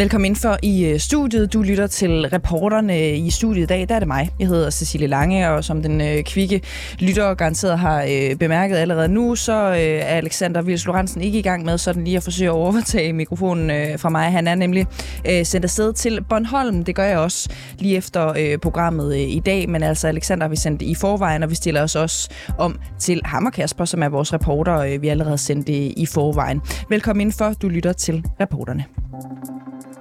[0.00, 1.52] Velkommen ind for i øh, studiet.
[1.52, 3.88] Du lytter til reporterne i studiet i dag.
[3.88, 4.30] Der er det mig.
[4.38, 6.62] Jeg hedder Cecilie Lange, og som den øh, kvikke
[6.98, 11.42] lytter garanteret har øh, bemærket allerede nu, så øh, er Alexander Vils Lorentzen ikke i
[11.42, 14.32] gang med sådan lige at forsøge at overtage mikrofonen øh, fra mig.
[14.32, 14.86] Han er nemlig
[15.30, 16.84] øh, sendt afsted til Bornholm.
[16.84, 19.68] Det gør jeg også lige efter øh, programmet øh, i dag.
[19.68, 23.20] Men altså, Alexander har vi sendt i forvejen, og vi stiller os også om til
[23.24, 26.60] Hammer Kasper, som er vores reporter, øh, vi allerede sendte øh, i forvejen.
[26.88, 27.52] Velkommen ind for.
[27.62, 28.84] Du lytter til reporterne.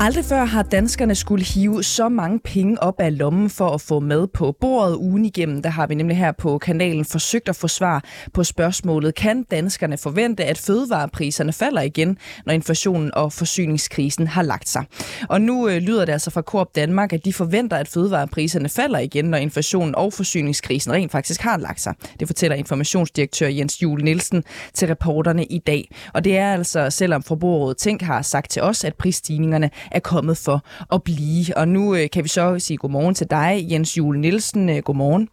[0.00, 4.00] Aldrig før har danskerne skulle hive så mange penge op af lommen for at få
[4.00, 5.62] med på bordet ugen igennem.
[5.62, 9.98] Der har vi nemlig her på kanalen forsøgt at få svar på spørgsmålet, kan danskerne
[9.98, 14.84] forvente, at fødevarepriserne falder igen, når inflationen og forsyningskrisen har lagt sig?
[15.28, 18.98] Og nu øh, lyder det altså fra Coop Danmark, at de forventer, at fødevarepriserne falder
[18.98, 21.94] igen, når inflationen og forsyningskrisen rent faktisk har lagt sig.
[22.20, 25.90] Det fortæller informationsdirektør Jens Jule Nielsen til reporterne i dag.
[26.14, 30.36] Og det er altså, selvom Forbrugerrådet Tænk har sagt til os, at prisstigningerne er kommet
[30.36, 31.56] for at blive.
[31.56, 34.68] Og nu øh, kan vi så sige godmorgen til dig, Jens Jule Nielsen.
[34.68, 35.28] Øh, godmorgen.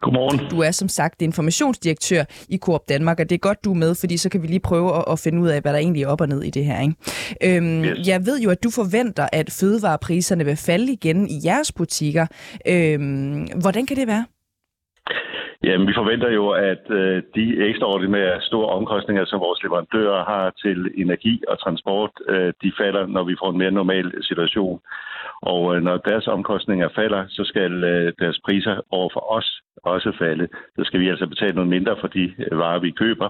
[0.00, 0.50] Godmorgen.
[0.50, 3.94] Du er som sagt informationsdirektør i Coop Danmark, og det er godt, du er med,
[3.94, 6.08] fordi så kan vi lige prøve at, at finde ud af, hvad der egentlig er
[6.08, 6.80] op og ned i det her.
[6.80, 6.94] Ikke?
[7.56, 8.08] Øhm, yes.
[8.08, 12.26] Jeg ved jo, at du forventer, at fødevarepriserne vil falde igen i jeres butikker.
[12.66, 14.24] Øhm, hvordan kan det være?
[15.66, 20.78] Jamen, vi forventer jo, at øh, de ekstraordinære store omkostninger, som vores leverandører har til
[20.94, 24.80] energi og transport, øh, de falder, når vi får en mere normal situation.
[25.42, 30.12] Og øh, når deres omkostninger falder, så skal øh, deres priser over for os også
[30.18, 30.48] falde.
[30.76, 33.28] Så skal vi altså betale noget mindre for de øh, varer, vi køber,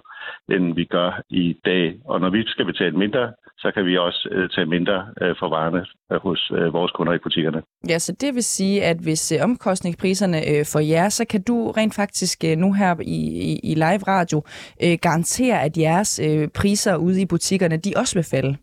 [0.54, 1.94] end vi gør i dag.
[2.04, 5.48] Og når vi skal betale mindre, så kan vi også øh, tage mindre øh, for
[5.48, 7.62] varerne øh, hos øh, vores kunder i butikkerne.
[7.88, 11.70] Ja, så det vil sige, at hvis øh, omkostningspriserne øh, for jer, så kan du
[11.70, 13.20] rent faktisk øh, nu her i,
[13.50, 14.42] i, i live radio
[14.82, 18.56] øh, garantere, at jeres øh, priser ude i butikkerne, de også vil falde.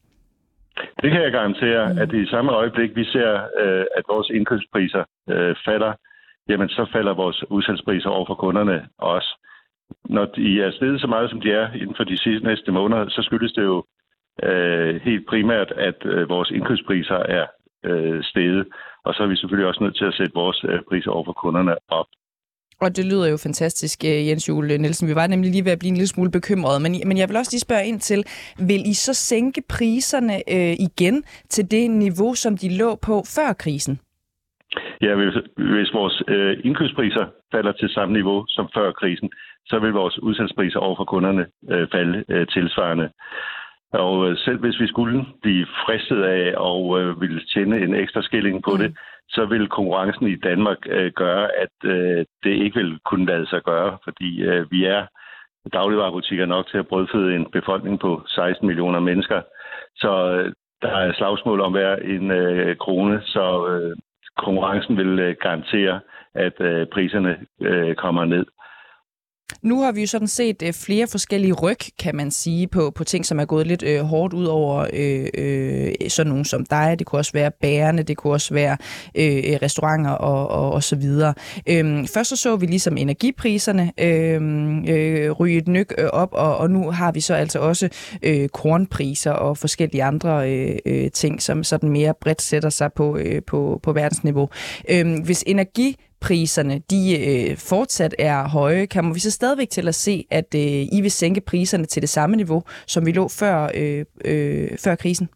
[1.02, 2.00] Det kan jeg garantere, mm.
[2.00, 5.94] at i samme øjeblik, vi ser, øh, at vores indkøbspriser øh, falder,
[6.50, 9.30] jamen så falder vores udsalgspriser over for kunderne også.
[10.06, 13.10] Når de er steget så meget, som de er inden for de sidste næste måneder,
[13.10, 13.84] så skyldes det jo
[14.44, 17.46] øh, helt primært, at øh, vores indkøbspriser er
[17.86, 18.68] øh, steget.
[19.06, 21.34] Og så er vi selvfølgelig også nødt til at sætte vores øh, priser over for
[21.34, 22.06] kunderne op.
[22.84, 25.08] Og det lyder jo fantastisk, øh, Jens Jule Nielsen.
[25.08, 26.80] Vi var nemlig lige ved at blive en lille smule bekymrede.
[26.80, 28.20] Men, men jeg vil også lige spørge ind til,
[28.70, 33.54] vil I så sænke priserne øh, igen til det niveau, som de lå på før
[33.54, 34.00] krisen?
[35.02, 39.30] Ja, hvis, hvis vores øh, indkøbspriser falder til samme niveau som før krisen,
[39.66, 43.10] så vil vores udsalgspriser over for kunderne øh, falde øh, tilsvarende.
[43.94, 48.22] Og øh, selv hvis vi skulle blive fristet af og øh, ville tjene en ekstra
[48.22, 48.78] skilling på mm.
[48.78, 48.98] det,
[49.34, 53.62] så vil konkurrencen i Danmark øh, gøre, at øh, det ikke vil kunne lade sig
[53.64, 55.06] gøre, fordi øh, vi er
[55.74, 59.42] dagligvarerbutikker nok til at brødføde en befolkning på 16 millioner mennesker.
[59.96, 63.96] Så øh, der er slagsmål om hver en øh, krone, så øh,
[64.38, 66.00] konkurrencen vil øh, garantere,
[66.34, 68.46] at øh, priserne øh, kommer ned.
[69.62, 73.04] Nu har vi jo sådan set øh, flere forskellige ryg, kan man sige, på, på
[73.04, 76.96] ting, som er gået lidt øh, hårdt ud over øh, øh, sådan nogen som dig.
[77.00, 78.78] Det kunne også være bærende, det kunne også være
[79.16, 81.34] øh, øh, restauranter og, og, og så videre.
[81.70, 84.42] Øhm, først så så vi ligesom energipriserne øh,
[84.88, 87.90] øh, ryge et nyk øh, op, og, og nu har vi så altså også
[88.24, 93.18] øh, kornpriser og forskellige andre øh, øh, ting, som sådan mere bredt sætter sig på,
[93.18, 94.50] øh, på, på verdensniveau.
[94.90, 95.98] Øhm, hvis energi
[96.28, 100.98] priserne de øh, fortsat er høje, kan vi så stadigvæk til at se, at øh,
[100.98, 104.02] I vil sænke priserne til det samme niveau, som vi lå før, øh,
[104.32, 105.28] øh, før krisen?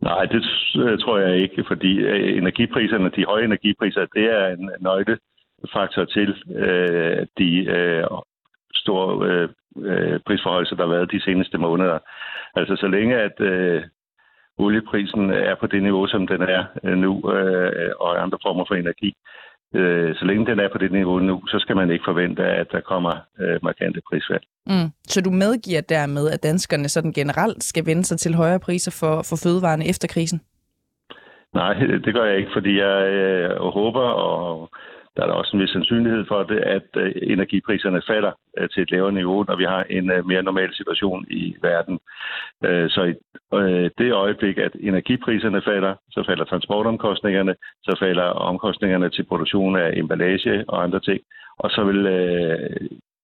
[0.00, 0.42] Nej, det
[0.76, 6.30] øh, tror jeg ikke, fordi øh, energipriserne, de høje energipriser, det er en nøglefaktor til
[6.56, 8.04] øh, de øh,
[8.74, 9.48] store øh,
[9.88, 11.98] øh prisforholdelser, der har været de seneste måneder.
[12.54, 13.82] Altså så længe at øh,
[14.58, 18.74] olieprisen er på det niveau, som den er øh, nu, øh, og andre former for
[18.74, 19.14] energi,
[19.74, 22.66] øh, så længe den er på det niveau nu, så skal man ikke forvente, at
[22.72, 24.44] der kommer øh, markante prisfald.
[24.66, 24.88] Mm.
[25.08, 29.14] Så du medgiver dermed, at danskerne sådan generelt skal vende sig til højere priser for,
[29.28, 30.40] for fødevarene efter krisen?
[31.54, 31.74] Nej,
[32.04, 34.70] det gør jeg ikke, fordi jeg øh, håber og
[35.16, 38.82] der er der også en vis sandsynlighed for det, at øh, energipriserne falder øh, til
[38.82, 41.98] et lavere niveau, når vi har en øh, mere normal situation i verden.
[42.94, 43.14] Så i
[43.98, 50.64] det øjeblik, at energipriserne falder, så falder transportomkostningerne, så falder omkostningerne til produktion af emballage
[50.68, 51.20] og andre ting,
[51.58, 52.00] og så vil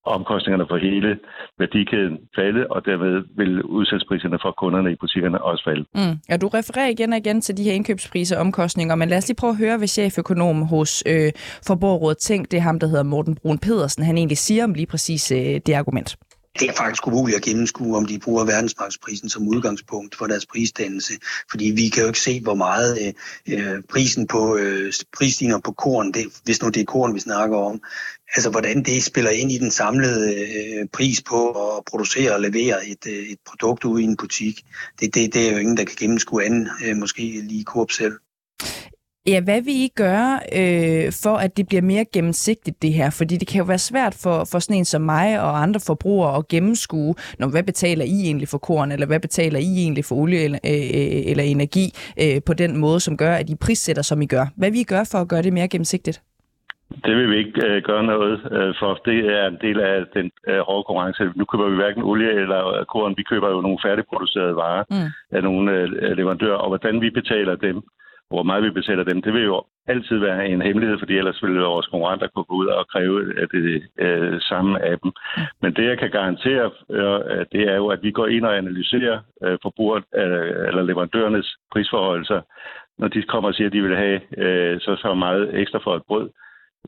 [0.04, 1.18] omkostningerne for hele
[1.58, 5.84] værdikæden falde, og derved vil udsalgspriserne for kunderne i butikkerne også falde.
[5.94, 6.18] Mm.
[6.28, 9.28] Ja, du refererer igen og igen til de her indkøbspriser og omkostninger, men lad os
[9.28, 11.32] lige prøve at høre, hvad cheføkonom hos øh,
[11.66, 14.86] Forbrugerrådet Tænk, det er ham, der hedder Morten Brun Pedersen, han egentlig siger om lige
[14.86, 16.16] præcis øh, det argument
[16.58, 21.12] det er faktisk umuligt at gennemskue, om de bruger verdensmarkedsprisen som udgangspunkt for deres prisdannelse.
[21.50, 23.14] Fordi vi kan jo ikke se, hvor meget
[23.48, 27.20] øh, øh, prisen på øh, prisstigninger på korn, det, hvis nu det er korn, vi
[27.20, 27.80] snakker om,
[28.34, 32.86] altså hvordan det spiller ind i den samlede øh, pris på at producere og levere
[32.86, 34.64] et, øh, et produkt ude i en butik.
[35.00, 38.14] Det, det, det er jo ingen, der kan gennemskue anden, øh, måske lige Coop selv.
[39.26, 43.10] Ja, hvad vil I gøre øh, for, at det bliver mere gennemsigtigt det her?
[43.18, 46.36] Fordi det kan jo være svært for, for sådan en som mig og andre forbrugere
[46.36, 50.14] at gennemskue, når, hvad betaler I egentlig for korn, eller hvad betaler I egentlig for
[50.16, 51.86] olie eller, øh, øh, eller energi
[52.22, 54.46] øh, på den måde, som gør, at I prissætter, som I gør.
[54.56, 56.22] Hvad vil I gøre for at gøre det mere gennemsigtigt?
[57.06, 58.92] Det vil vi ikke øh, gøre noget øh, for.
[59.08, 61.22] Det er en del af den øh, hårde konkurrence.
[61.36, 63.14] Nu køber vi hverken olie eller korn.
[63.16, 65.08] Vi køber jo nogle færdigproducerede varer mm.
[65.36, 67.76] af nogle øh, leverandører, og hvordan vi betaler dem,
[68.30, 71.60] hvor meget vi betaler dem, det vil jo altid være en hemmelighed, fordi ellers ville
[71.60, 75.12] vores konkurrenter kunne gå ud og kræve at det øh, samme af dem.
[75.62, 79.18] Men det, jeg kan garantere, øh, det er jo, at vi går ind og analyserer
[79.44, 82.40] øh, forbruger, øh, eller leverandørernes prisforholdelser,
[82.98, 85.96] når de kommer og siger, at de vil have øh, så, så meget ekstra for
[85.96, 86.30] et brød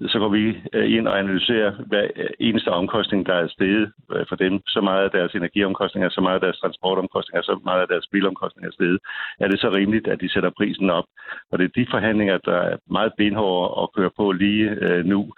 [0.00, 4.26] så går vi øh, ind og analyserer hver øh, eneste omkostning, der er steget øh,
[4.28, 4.60] for dem.
[4.66, 8.68] Så meget af deres energiomkostninger, så meget af deres transportomkostninger, så meget af deres bilomkostninger
[8.68, 8.98] er steget.
[9.40, 11.04] Er det så rimeligt, at de sætter prisen op?
[11.50, 14.68] Og det er de forhandlinger, der er meget benhårde at køre på lige
[15.04, 15.32] nu.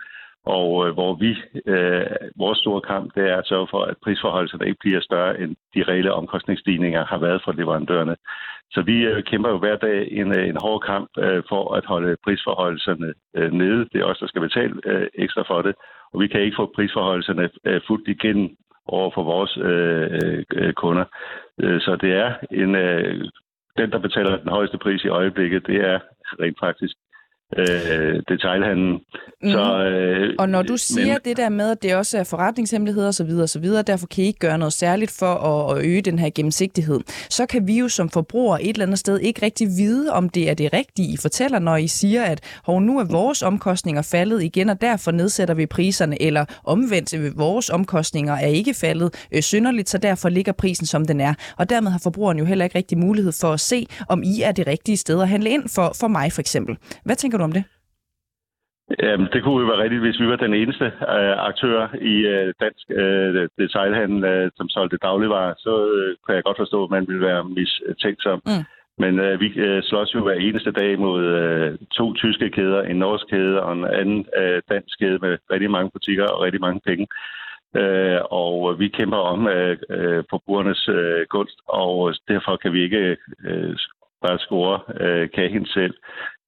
[0.47, 1.31] Og øh, hvor vi,
[1.67, 2.07] øh,
[2.37, 5.83] vores store kamp, det er at sørge for, at prisforholdelserne ikke bliver større, end de
[5.83, 8.17] reelle omkostningsstigninger har været for leverandørerne.
[8.71, 11.85] Så vi øh, kæmper jo hver dag en, øh, en hård kamp øh, for at
[11.85, 13.89] holde prisforholdelserne øh, nede.
[13.93, 15.75] Det er os, der skal betale øh, ekstra for det.
[16.13, 18.57] Og vi kan ikke få prisforholdelserne øh, fuldt igen
[18.87, 21.05] over for vores øh, øh, kunder.
[21.61, 23.25] Øh, så det er en, øh,
[23.79, 25.99] den, der betaler den højeste pris i øjeblikket, det er
[26.41, 26.97] rent faktisk
[27.59, 29.01] øh, detailhandlen.
[29.43, 29.51] Mm.
[29.51, 33.09] Så, øh, og når du siger men, det der med, at det også er forretningshemmeligheder
[33.09, 36.31] osv., osv., derfor kan I ikke gøre noget særligt for at, at øge den her
[36.35, 40.29] gennemsigtighed, så kan vi jo som forbrugere et eller andet sted ikke rigtig vide, om
[40.29, 44.03] det er det rigtige, I fortæller, når I siger, at hov, nu er vores omkostninger
[44.03, 49.43] faldet igen, og derfor nedsætter vi priserne, eller omvendt, vores omkostninger er ikke faldet øh,
[49.43, 51.35] synderligt, så derfor ligger prisen, som den er.
[51.59, 54.53] Og dermed har forbrugeren jo heller ikke rigtig mulighed for at se, om I er
[54.53, 56.77] det rigtige sted at handle ind for, for mig for eksempel.
[57.05, 57.65] Hvad tænker du om det?
[59.03, 62.55] Jamen, det kunne jo være rigtigt, hvis vi var den eneste øh, aktør i øh,
[62.61, 67.07] dansk øh, detailhandel, øh, som solgte dagligvarer, så øh, kan jeg godt forstå, at man
[67.09, 68.43] ville være mistænksom.
[68.47, 68.65] Mm.
[68.99, 72.97] Men øh, vi øh, slås jo hver eneste dag mod øh, to tyske kæder, en
[72.97, 76.81] norsk kæde og en anden øh, dansk kæde med rigtig mange butikker og rigtig mange
[76.87, 77.07] penge.
[77.77, 83.17] Øh, og vi kæmper om øh, øh forbrugernes øh, gunst, og derfor kan vi ikke
[83.45, 83.77] øh,
[84.23, 85.95] bare score øh, kagen selv.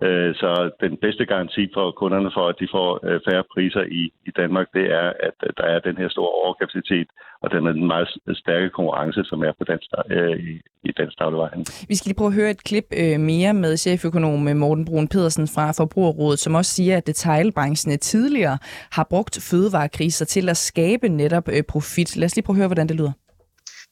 [0.02, 4.02] Øh, så den bedste garanti for kunderne for, at de får øh, færre priser i,
[4.28, 7.08] i Danmark, det er, at øh, der er den her store overkapacitet,
[7.42, 8.08] og den er den meget
[8.42, 10.52] stærke konkurrence, som er på dansk, øh, i,
[10.88, 11.66] i dansk dagligvarehandel.
[11.88, 15.48] Vi skal lige prøve at høre et klip øh, mere med cheføkonom Morten Brun Pedersen
[15.54, 18.58] fra Forbrugerrådet, som også siger, at detailbranchen tidligere
[18.92, 22.16] har brugt fødevarekriser til at skabe netop profit.
[22.16, 23.12] Lad os lige prøve at høre, hvordan det lyder.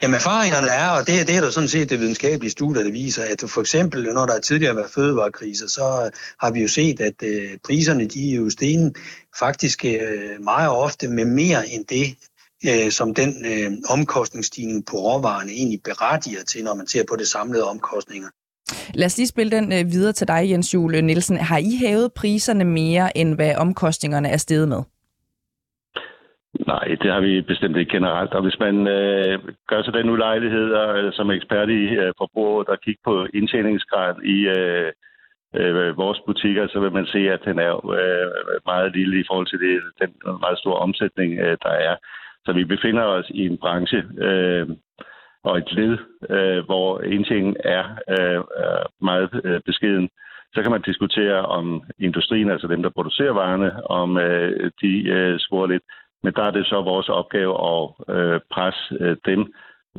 [0.02, 3.24] Jamen erfaringerne er, og det, det er der sådan set det videnskabelige studie, der viser,
[3.24, 6.10] at for eksempel, når der tidligere været fødevarekriser, så
[6.40, 8.94] har vi jo set, at øh, priserne de er jo stenen
[9.38, 12.16] faktisk øh, meget ofte med mere end det,
[12.68, 17.28] øh, som den øh, omkostningsstigning på råvarerne egentlig berettiger til, når man ser på det
[17.28, 18.28] samlede omkostninger.
[18.94, 21.36] Lad os lige spille den øh, videre til dig, Jens Jule Nielsen.
[21.36, 24.82] Har I hævet priserne mere, end hvad omkostningerne er steget med?
[26.66, 28.32] Nej, det har vi bestemt ikke generelt.
[28.34, 32.76] Og hvis man øh, gør sig den ulejlighed øh, som ekspert i øh, forbrug, der
[32.76, 34.92] kigger på indtjeningsgrad i øh,
[35.54, 38.30] øh, vores butikker, så vil man se, at den er øh,
[38.66, 41.96] meget lille i forhold til det, den meget store omsætning, øh, der er.
[42.44, 44.68] Så vi befinder os i en branche øh,
[45.44, 45.98] og et led,
[46.30, 48.42] øh, hvor indtjeningen er øh,
[49.02, 50.08] meget øh, beskeden.
[50.54, 55.38] Så kan man diskutere om industrien, altså dem, der producerer varerne, om øh, de øh,
[55.38, 55.82] scorer lidt.
[56.24, 57.82] Men der er det så vores opgave at
[58.16, 59.40] øh, presse øh, dem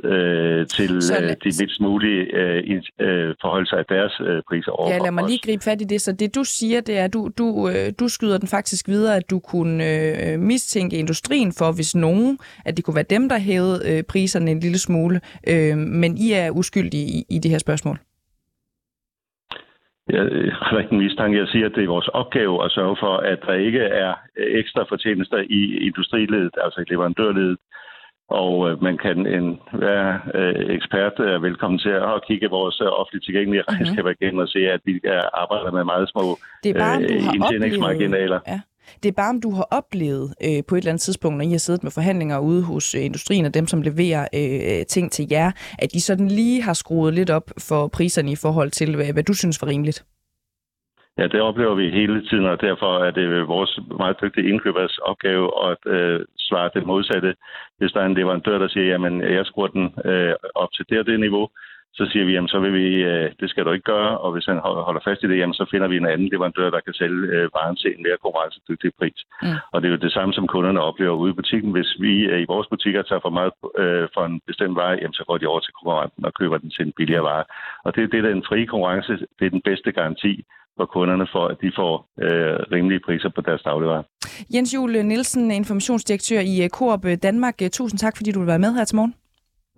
[0.03, 4.91] øh, til øh, de mindst mulige øh, øh, forhold sig af deres øh, priser over
[4.91, 6.01] Ja, lad mig lige gribe fat i det.
[6.01, 9.15] Så det du siger, det er, at du, du, øh, du skyder den faktisk videre,
[9.15, 13.37] at du kunne øh, mistænke industrien for, hvis nogen, at det kunne være dem, der
[13.37, 15.21] hævede øh, priserne en lille smule.
[15.47, 17.99] Øh, men I er uskyldige i, i det her spørgsmål.
[20.09, 20.23] Jeg
[20.61, 21.39] har ikke en mistanke.
[21.39, 24.85] Jeg siger, at det er vores opgave at sørge for, at der ikke er ekstra
[24.89, 27.57] fortjenester i industriledet, altså i leverandørledet.
[28.29, 29.47] Og øh, man kan en,
[29.87, 30.15] øh,
[30.77, 33.75] ekspert er velkommen til at kigge vores øh, offentligt tilgængelige mhm.
[33.75, 34.27] regnskaber mm-hmm.
[34.27, 34.93] igen og se, at vi
[35.33, 38.39] arbejder med meget små det er bare, øh, indtjeningsmarginaler.
[38.47, 38.59] Ja.
[39.03, 41.51] Det er bare, om du har oplevet øh, på et eller andet tidspunkt, når I
[41.51, 45.25] har siddet med forhandlinger ude hos øh, industrien og dem, som leverer øh, ting til
[45.31, 49.13] jer, at de sådan lige har skruet lidt op for priserne i forhold til, hvad,
[49.13, 50.05] hvad du synes var rimeligt.
[51.17, 55.45] Ja, det oplever vi hele tiden, og derfor er det vores meget dygtige indkøbers opgave
[55.69, 57.35] at øh, svare det modsatte.
[57.77, 60.99] Hvis der er en leverandør, der siger, jamen jeg skruer den øh, op til det
[60.99, 61.49] og det niveau,
[61.99, 64.45] så siger vi, jamen så vil vi, øh, det skal du ikke gøre, og hvis
[64.45, 67.21] han holder fast i det, jamen så finder vi en anden leverandør, der kan sælge
[67.35, 69.19] øh, varen til en mere konkurrencedygtig pris.
[69.41, 69.57] Mm.
[69.73, 71.71] Og det er jo det samme, som kunderne oplever ude i butikken.
[71.71, 75.17] Hvis vi øh, i vores butikker tager for meget øh, for en bestemt vare, jamen
[75.19, 77.43] så går de over til konkurrenten og køber den til en billigere vare.
[77.85, 80.33] Og det er det, der er en fri konkurrence, det er den bedste garanti
[80.77, 81.93] for kunderne for, at de får
[82.25, 84.03] øh, rimelige priser på deres dagligvarer.
[84.53, 87.57] Jens Jule Nielsen, informationsdirektør i Coop Danmark.
[87.71, 89.13] Tusind tak, fordi du vil være med her til morgen.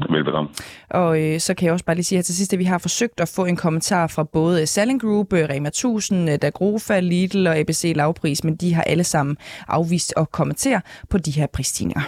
[0.09, 0.49] Velbekomme.
[0.89, 2.77] Og øh, så kan jeg også bare lige sige her til sidst, at vi har
[2.77, 7.47] forsøgt at få en kommentar fra både Salling Group, øh, Rema 1000, øh, Dagrofa, Lidl
[7.47, 9.37] og ABC Lavpris, men de har alle sammen
[9.67, 12.01] afvist at kommentere på de her prisstigninger.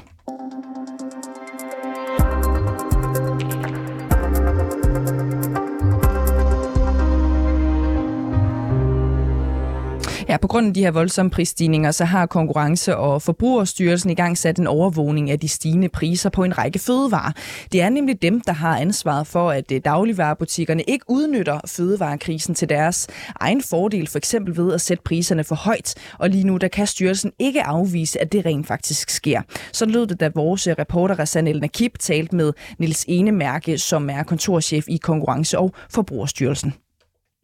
[10.30, 14.38] Ja, på grund af de her voldsomme prisstigninger, så har Konkurrence- og Forbrugerstyrelsen i gang
[14.38, 17.32] sat en overvågning af de stigende priser på en række fødevarer.
[17.72, 22.70] Det er nemlig dem, der har ansvaret for, at øh, dagligvarerbutikkerne ikke udnytter fødevarekrisen til
[22.70, 25.96] deres egen fordel, for eksempel ved at sætte priserne for højt.
[26.20, 29.42] Og lige nu, der kan styrelsen ikke afvise, at det rent faktisk sker.
[29.72, 34.10] Så lød det, da vores øh, reporter Rassan El Nakib talte med Nils Enemærke, som
[34.10, 36.74] er kontorchef i Konkurrence- og Forbrugerstyrelsen.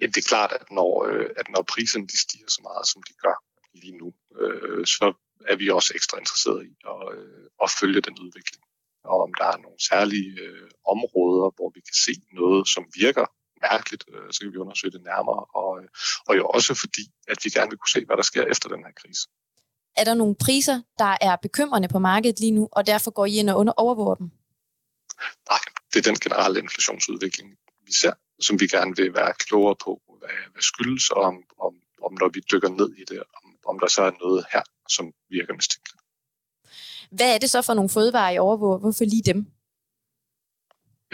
[0.01, 3.03] Ja, det er klart, at når, øh, at når priserne de stiger så meget, som
[3.07, 3.35] de gør
[3.73, 5.13] lige nu, øh, så
[5.49, 8.63] er vi også ekstra interesserede i at, øh, at følge den udvikling.
[9.03, 13.25] Og om der er nogle særlige øh, områder, hvor vi kan se noget, som virker
[13.71, 15.41] mærkeligt, øh, så kan vi undersøge det nærmere.
[15.61, 15.87] Og, øh,
[16.27, 18.81] og jo også fordi, at vi gerne vil kunne se, hvad der sker efter den
[18.85, 19.23] her krise.
[19.97, 23.35] Er der nogle priser, der er bekymrende på markedet lige nu, og derfor går I
[23.35, 24.27] ind og under overvåger dem?
[25.51, 27.49] Nej, det er den generelle inflationsudvikling,
[27.85, 31.73] vi ser som vi gerne vil være klogere på, hvad, hvad skyldes, og om, om,
[32.03, 35.13] om når vi dykker ned i det, om, om der så er noget her, som
[35.29, 36.01] virker mistænkeligt.
[37.11, 38.77] Hvad er det så for nogle fødevarer, I overvåger?
[38.79, 39.39] Hvorfor lige dem?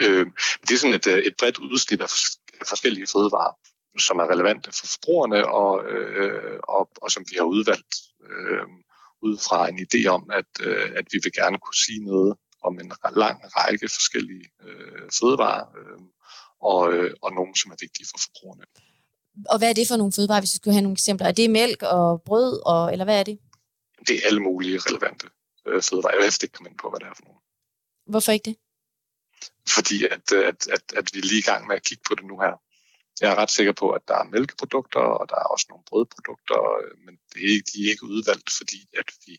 [0.00, 0.26] Øh,
[0.62, 2.10] det er sådan et, et bredt udsnit af
[2.68, 3.54] forskellige fødevarer,
[3.98, 7.94] som er relevante for forbrugerne, og, øh, og, og som vi har udvalgt
[8.28, 8.66] øh,
[9.22, 12.80] ud fra en idé om, at, øh, at vi vil gerne kunne sige noget om
[12.80, 15.98] en lang række forskellige øh, fødevarer, øh,
[16.62, 18.64] og, øh, og nogle, som er vigtige for forbrugerne.
[19.52, 21.26] Og hvad er det for nogle fødevarer, hvis vi skulle have nogle eksempler?
[21.28, 23.38] Er det mælk og brød, og, eller hvad er det?
[24.06, 25.26] Det er alle mulige relevante
[25.66, 26.14] øh, fødevarer.
[26.14, 27.40] Jeg vil ikke komme ind på, hvad det er for nogle.
[28.12, 28.56] Hvorfor ikke det?
[29.76, 32.24] Fordi at, at, at, at vi er lige i gang med at kigge på det
[32.24, 32.54] nu her.
[33.20, 36.58] Jeg er ret sikker på, at der er mælkeprodukter, og der er også nogle brødprodukter,
[36.80, 39.32] øh, men det er ikke, de er ikke udvalgt, fordi at vi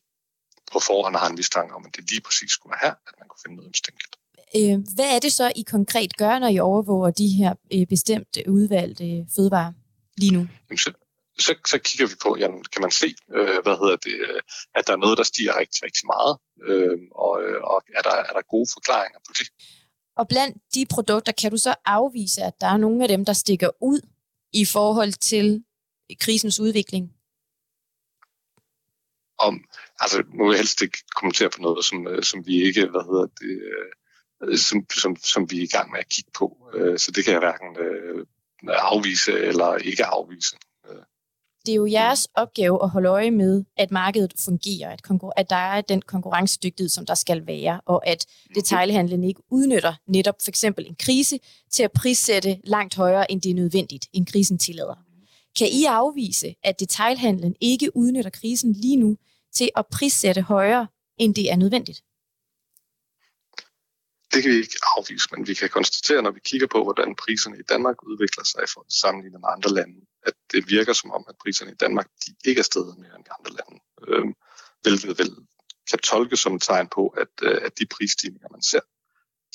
[0.71, 3.27] på forhånd har en mistanke om, at det lige præcis skulle være her, at man
[3.27, 4.15] kunne finde noget omstænkeligt.
[4.57, 8.43] Øh, hvad er det så, I konkret gør, når I overvåger de her øh, bestemte
[8.49, 9.73] udvalgte fødevarer
[10.17, 10.39] lige nu?
[10.69, 10.91] Jamen, så,
[11.39, 14.41] så, så kigger vi på, jamen, kan man se, øh, hvad hedder det, øh,
[14.75, 16.33] at der er noget, der stiger rigtig, rigtig meget,
[16.67, 19.47] øh, og, øh, og er, der, er der gode forklaringer på det?
[20.15, 23.33] Og blandt de produkter, kan du så afvise, at der er nogle af dem, der
[23.33, 24.01] stikker ud
[24.53, 25.63] i forhold til
[26.19, 27.05] krisens udvikling?
[29.37, 29.53] Om,
[29.99, 33.51] altså, må jeg helst ikke kommentere på noget, som, som vi ikke, hvad hedder det,
[33.71, 33.91] Øh,
[34.55, 36.57] som, som, som vi er i gang med at kigge på.
[36.73, 38.25] Øh, så det kan jeg hverken øh,
[38.67, 40.55] afvise eller ikke afvise.
[41.65, 44.99] Det er jo jeres opgave at holde øje med, at markedet fungerer, at,
[45.35, 50.35] at der er den konkurrencedygtighed, som der skal være, og at detailhandlen ikke udnytter netop
[50.43, 51.39] for eksempel en krise
[51.71, 54.95] til at prissætte langt højere, end det er nødvendigt, end krisen tillader.
[55.57, 59.17] Kan I afvise, at detailhandlen ikke udnytter krisen lige nu
[59.55, 62.01] til at prissætte højere, end det er nødvendigt?
[64.33, 67.59] Det kan vi ikke afvise, men vi kan konstatere, når vi kigger på, hvordan priserne
[67.59, 71.35] i Danmark udvikler sig for sammenlignet med andre lande, at det virker som om, at
[71.43, 73.77] priserne i Danmark de ikke er steget mere end i andre lande.
[74.07, 74.33] Øhm,
[74.81, 75.31] hvilket vel
[75.89, 78.79] kan tolkes som et tegn på, at, øh, at de prisstigninger, man ser,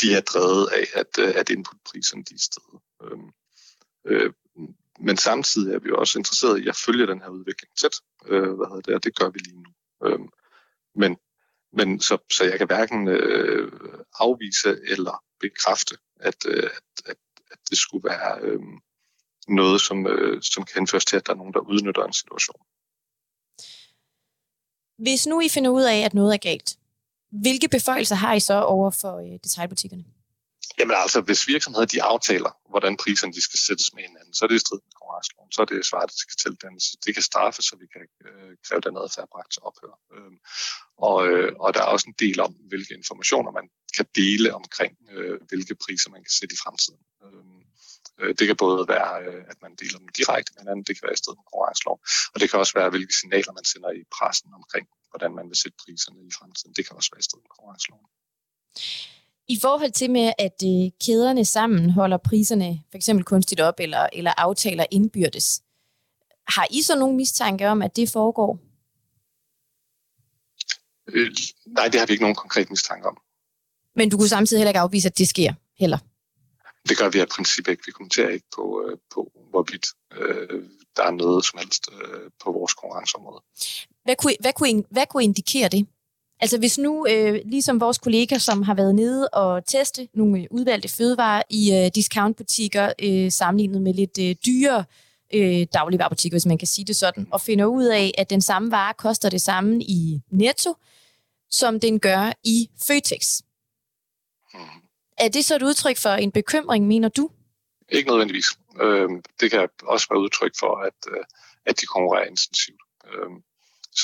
[0.02, 2.80] de er drevet af, at, øh, at inputpriserne de er steget.
[3.02, 3.30] Øhm,
[4.06, 4.32] øh,
[5.00, 7.96] men samtidig er vi også interesseret i at følge den her udvikling tæt.
[8.26, 9.72] Øh, hvad hedder det, og det gør vi lige nu.
[10.06, 10.28] Øhm,
[10.94, 11.16] men
[11.72, 13.72] men så, så jeg kan hverken øh,
[14.18, 17.16] afvise eller bekræfte, at, øh, at, at,
[17.50, 18.60] at det skulle være øh,
[19.48, 22.60] noget, som, øh, som kan henføres til, at der er nogen, der udnytter en situation.
[24.98, 26.78] Hvis nu I finder ud af, at noget er galt,
[27.30, 30.04] hvilke beføjelser har I så over for øh, detaljbutikkerne?
[30.78, 34.48] Jamen altså, hvis virksomheder de aftaler, hvordan priserne de skal sættes med hinanden, så er
[34.48, 35.52] det i strid med konkurrenceloven.
[35.52, 36.84] Så er det svaret der skal tildannes.
[37.04, 39.94] Det kan straffes, så vi kan øh, kræve den adfærd bragt til ophør.
[40.14, 40.32] Øh,
[41.08, 44.92] og, øh, og der er også en del om, hvilke informationer man kan dele omkring,
[45.14, 47.02] øh, hvilke priser man kan sætte i fremtiden.
[47.24, 47.62] Øhm,
[48.20, 51.04] øh, det kan både være, øh, at man deler dem direkte med hinanden, det kan
[51.06, 52.00] være i stedet med konkurrenceloven,
[52.32, 55.58] og det kan også være, hvilke signaler man sender i pressen omkring, hvordan man vil
[55.62, 56.72] sætte priserne i fremtiden.
[56.76, 58.08] Det kan også være i stedet med konkurrenceloven.
[59.48, 64.08] I forhold til med, at øh, kæderne sammen holder priserne for eksempel kunstigt op eller,
[64.12, 65.62] eller aftaler indbyrdes,
[66.48, 68.58] har I så nogen mistanke om, at det foregår?
[71.08, 71.30] Øh,
[71.66, 73.18] nej, det har vi ikke nogen konkret mistanke om.
[73.94, 75.98] Men du kunne samtidig heller ikke afvise, at det sker heller?
[76.88, 77.82] Det gør vi af princip ikke.
[77.86, 80.62] Vi kommenterer ikke på, øh, på hvorvidt øh,
[80.96, 83.42] der er noget som helst øh, på vores konkurrenceområde.
[84.04, 85.86] Hvad kunne, hvad, kunne, hvad kunne indikere det?
[86.40, 90.46] Altså hvis nu, øh, ligesom vores kollega, som har været nede og teste nogle øh,
[90.50, 94.84] udvalgte fødevarer i øh, discountbutikker, øh, sammenlignet med lidt øh, dyre
[95.34, 98.70] øh, dagligvarerbutikker, hvis man kan sige det sådan, og finder ud af, at den samme
[98.70, 100.74] vare koster det samme i Netto,
[101.50, 103.40] som den gør i Føtex.
[105.18, 107.30] Er det så et udtryk for en bekymring, mener du?
[107.88, 108.46] Ikke nødvendigvis.
[108.80, 109.08] Øh,
[109.40, 111.24] det kan også være udtryk for, at, øh,
[111.66, 112.80] at de konkurrerer intensivt.
[113.06, 113.30] Øh,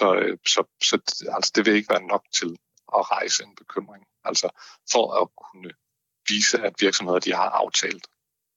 [0.03, 2.59] Øh, så, så, så altså, det vil ikke være nok til
[2.99, 4.05] at rejse en bekymring.
[4.25, 4.49] Altså
[4.93, 5.71] for at kunne
[6.29, 8.07] vise, at virksomheder de har aftalt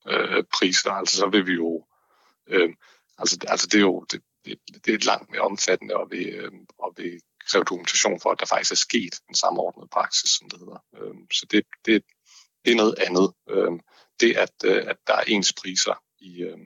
[0.08, 1.86] øh, priser, altså så vil vi jo,
[2.48, 2.70] øh,
[3.18, 6.52] altså, altså det er jo det, det, det er langt mere omfattende, og vi, øh,
[6.80, 7.20] og vi
[7.52, 10.80] kræver dokumentation for, at der faktisk er sket en samordnet praksis, som det hedder.
[10.98, 12.04] Øh, så det, det,
[12.66, 13.34] det er noget andet.
[13.50, 13.72] Øh,
[14.20, 16.58] det, at, øh, at der er ens priser i, øh,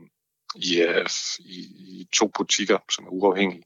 [0.56, 1.60] i, øh, i,
[2.02, 3.64] i to butikker, som er uafhængige,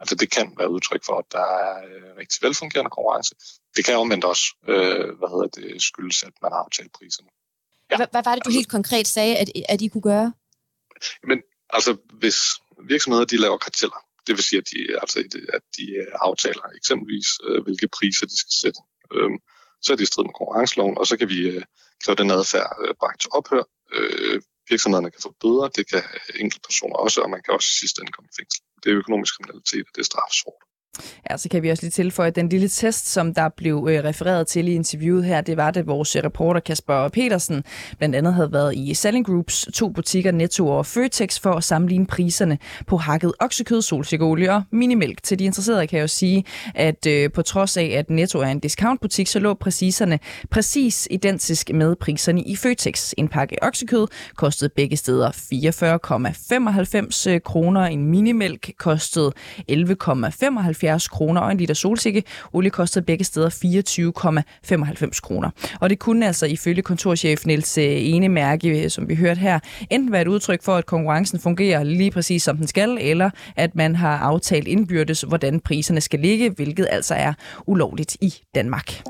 [0.00, 3.34] Altså det kan være udtryk for, at der er øh, rigtig velfungerende konkurrence.
[3.76, 7.28] Det kan omvendt også øh, hvad hedder det, skyldes, at man har aftalt priserne.
[7.90, 7.96] Ja.
[7.96, 10.32] Hvad, var det, du helt konkret sagde, at, at I kunne gøre?
[11.22, 11.38] Men
[11.70, 12.38] altså, hvis
[12.88, 15.18] virksomheder de laver karteller, det vil sige, at de, altså,
[15.56, 18.80] at de øh, aftaler eksempelvis, øh, hvilke priser de skal sætte,
[19.14, 19.30] øh,
[19.82, 21.62] så er det i strid med konkurrenceloven, og så kan vi øh,
[22.02, 23.64] kræve den adfærd øh, bragt til ophør.
[23.96, 26.02] Øh, virksomhederne kan få bøder, det kan
[26.42, 28.60] enkeltpersoner også, og man kan også i sidste ende komme i fængsel.
[28.82, 30.62] Det er økonomisk kriminalitet, og det er straffes hårdt.
[31.30, 34.04] Ja, så kan vi også lige tilføje, at den lille test, som der blev øh,
[34.04, 37.64] refereret til i interviewet her, det var, det vores øh, reporter Kasper Petersen
[37.98, 42.06] blandt andet havde været i Selling Groups to butikker Netto og Føtex for at sammenligne
[42.06, 45.22] priserne på hakket oksekød, solsikkeolie og minimælk.
[45.22, 48.46] Til de interesserede kan jeg jo sige, at øh, på trods af, at Netto er
[48.46, 50.18] en discountbutik, så lå priserne
[50.50, 53.12] præcis identisk med priserne i Føtex.
[53.16, 59.32] En pakke oksekød kostede begge steder 44,95 øh, kroner, en minimælk kostede
[59.70, 65.50] 11,95 75 kroner, og en liter solsikke olie kostede begge steder 24,95 kroner.
[65.80, 69.58] Og det kunne altså ifølge kontorchef Niels øh, Enemærke, øh, som vi hørte her,
[69.90, 73.76] enten være et udtryk for, at konkurrencen fungerer lige præcis som den skal, eller at
[73.76, 77.32] man har aftalt indbyrdes, hvordan priserne skal ligge, hvilket altså er
[77.66, 79.02] ulovligt i Danmark.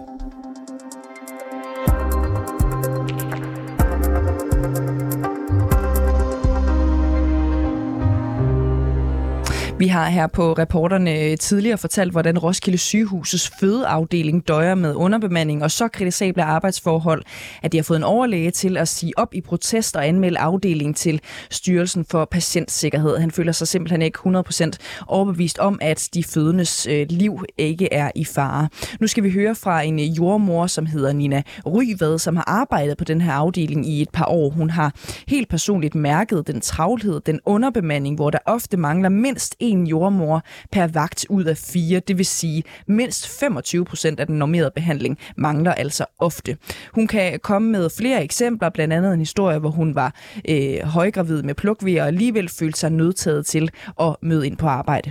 [9.79, 15.63] Vi har her på reporterne øh, tidligere fortalt, hvordan Roskilde Sygehusets fødeafdeling døjer med underbemanding
[15.63, 17.23] og så kritisable arbejdsforhold,
[17.63, 20.95] at de har fået en overlæge til at sige op i protest og anmelde afdelingen
[20.95, 23.17] til Styrelsen for Patientsikkerhed.
[23.17, 24.71] Han føler sig simpelthen ikke 100%
[25.07, 28.69] overbevist om, at de fødendes øh, liv ikke er i fare.
[29.01, 32.97] Nu skal vi høre fra en øh, jordmor, som hedder Nina Ryved, som har arbejdet
[32.97, 34.51] på den her afdeling i et par år.
[34.51, 34.93] Hun har
[35.29, 40.37] helt personligt mærket den travlhed, den underbemanding, hvor der ofte mangler mindst en jordmor
[40.73, 42.01] per vagt ud af fire.
[42.09, 46.51] Det vil sige, mindst 25 procent af den normerede behandling mangler altså ofte.
[46.95, 50.11] Hun kan komme med flere eksempler, blandt andet en historie, hvor hun var
[50.53, 53.65] øh, højgravid med plukvejr og alligevel følte sig nødtaget til
[54.07, 55.11] at møde ind på arbejde.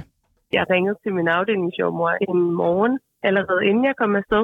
[0.58, 4.44] Jeg ringede til min afdelingsjordmor en morgen, allerede inden jeg kom afsted,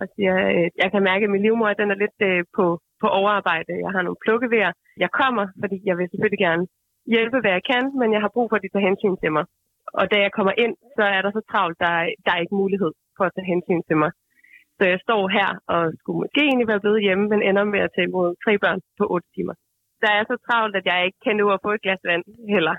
[0.00, 2.64] og siger, at øh, jeg kan mærke, at min livmor den er lidt øh, på,
[3.02, 3.72] på overarbejde.
[3.84, 4.72] Jeg har nogle plukkevejer.
[5.04, 6.64] Jeg kommer, fordi jeg vil selvfølgelig gerne
[7.14, 9.44] hjælpe, hvad jeg kan, men jeg har brug for, at de tager hensyn til mig.
[9.98, 12.60] Og da jeg kommer ind, så er der så travlt, der, er, der er ikke
[12.62, 14.10] mulighed for at tage hensyn til mig.
[14.78, 17.92] Så jeg står her og skulle måske egentlig være blevet hjemme, men ender med at
[17.94, 19.54] tage imod tre børn på otte timer.
[20.04, 22.76] Der er så travlt, at jeg ikke kan nå at få et glas vand heller.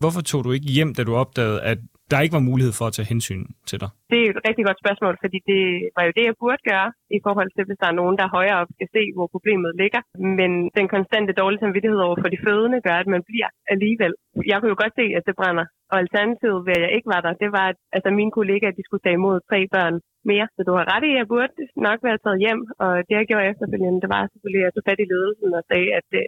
[0.00, 1.78] Hvorfor tog du ikke hjem, da du opdagede, at
[2.10, 3.90] der ikke var mulighed for at tage hensyn til dig?
[4.12, 5.62] Det er et rigtig godt spørgsmål, fordi det
[5.96, 8.60] var jo det, jeg burde gøre i forhold til, hvis der er nogen, der højere
[8.62, 10.00] op skal se, hvor problemet ligger.
[10.38, 14.12] Men den konstante dårlige samvittighed over for de fødende gør, at man bliver alligevel.
[14.50, 15.66] Jeg kunne jo godt se, at det brænder.
[15.92, 18.86] Og alternativet ved, at jeg ikke var der, det var, at altså, mine kollegaer de
[18.86, 19.94] skulle tage imod tre børn
[20.30, 20.46] mere.
[20.56, 21.54] Så du har ret i, at jeg burde
[21.88, 22.60] nok være taget hjem.
[22.84, 25.62] Og det, jeg gjorde efterfølgende, det var selvfølgelig, at jeg tog fat i ledelsen og
[25.70, 26.24] sagde, at det,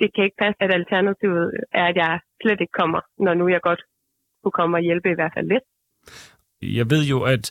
[0.00, 1.46] det kan ikke passe, at alternativet
[1.80, 3.82] er, at jeg slet ikke kommer, når nu jeg godt
[4.42, 5.64] kunne komme og hjælpe i hvert fald lidt.
[6.62, 7.44] Jeg ved jo, at,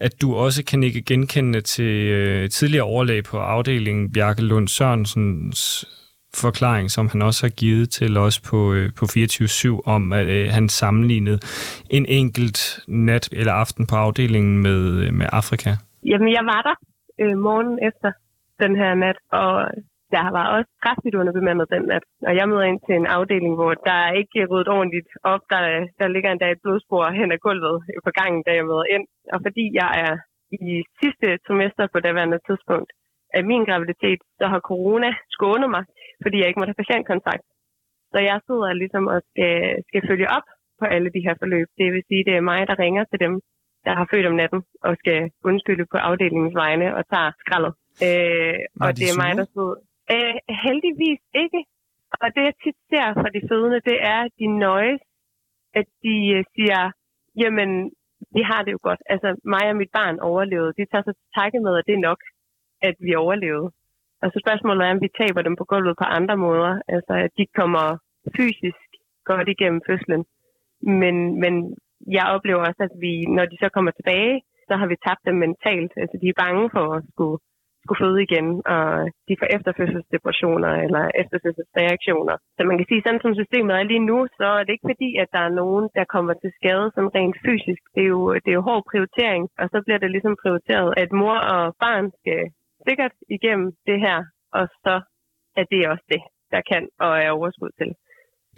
[0.00, 5.86] at du også kan ikke genkende til øh, tidligere overlæg på afdelingen Bjarke Lund Sørensens
[6.34, 10.48] forklaring, som han også har givet til os på, øh, på 24-7, om at øh,
[10.50, 11.38] han sammenlignede
[11.90, 15.70] en enkelt nat eller aften på afdelingen med, øh, med Afrika.
[16.06, 16.74] Jamen, jeg var der
[17.24, 18.12] øh, morgen efter
[18.62, 19.52] den her nat, og
[20.14, 22.04] der var også kraftigt underbemandet den nat.
[22.28, 25.42] Og jeg møder ind til en afdeling, hvor der er ikke ryddet ordentligt op.
[25.52, 25.60] Der,
[26.00, 29.04] der ligger endda et blodspor hen ad gulvet på gangen, da jeg møder ind.
[29.34, 30.12] Og fordi jeg er
[30.70, 32.90] i sidste trimester på daværende tidspunkt
[33.38, 35.84] af min graviditet, så har corona skånet mig,
[36.22, 37.44] fordi jeg ikke må have patientkontakt.
[38.12, 39.54] Så jeg sidder ligesom og skal,
[39.88, 40.46] skal følge op
[40.80, 41.68] på alle de her forløb.
[41.78, 43.34] Det vil sige, det er mig, der ringer til dem,
[43.86, 47.72] der har født om natten, og skal undskylde på afdelingens vegne og tager skraldet.
[48.06, 49.40] Øh, og de det er mig, sure?
[49.40, 49.76] der sidder...
[50.14, 51.60] Øh, heldigvis ikke.
[52.22, 55.02] Og det, jeg tit ser fra de fødende, det er, at de nøjes,
[55.74, 56.80] at de øh, siger,
[57.42, 57.70] jamen,
[58.36, 59.02] vi har det jo godt.
[59.12, 60.76] Altså, mig og mit barn overlevede.
[60.78, 62.20] De tager sig til takke med, at det er nok,
[62.88, 63.70] at vi overlevede.
[64.22, 66.72] Og så spørgsmålet er, om vi taber dem på gulvet på andre måder.
[66.94, 67.86] Altså, at de kommer
[68.36, 68.86] fysisk
[69.24, 70.22] godt igennem fødslen.
[71.00, 71.54] Men, men
[72.16, 75.36] jeg oplever også, at vi, når de så kommer tilbage, så har vi tabt dem
[75.46, 75.92] mentalt.
[76.02, 77.38] Altså, de er bange for at skulle
[77.90, 78.84] skulle føde igen, og
[79.28, 82.36] de får efterfødselsdepressioner eller efterfødselsreaktioner.
[82.56, 85.10] Så man kan sige, sådan som systemet er lige nu, så er det ikke fordi,
[85.22, 87.82] at der er nogen, der kommer til skade sådan rent fysisk.
[87.94, 91.10] Det er jo, det er jo hård prioritering, og så bliver det ligesom prioriteret, at
[91.20, 92.40] mor og barn skal
[92.88, 94.18] sikkert igennem det her,
[94.58, 94.94] og så
[95.60, 96.22] er det også det,
[96.52, 97.90] der kan og er overskud til.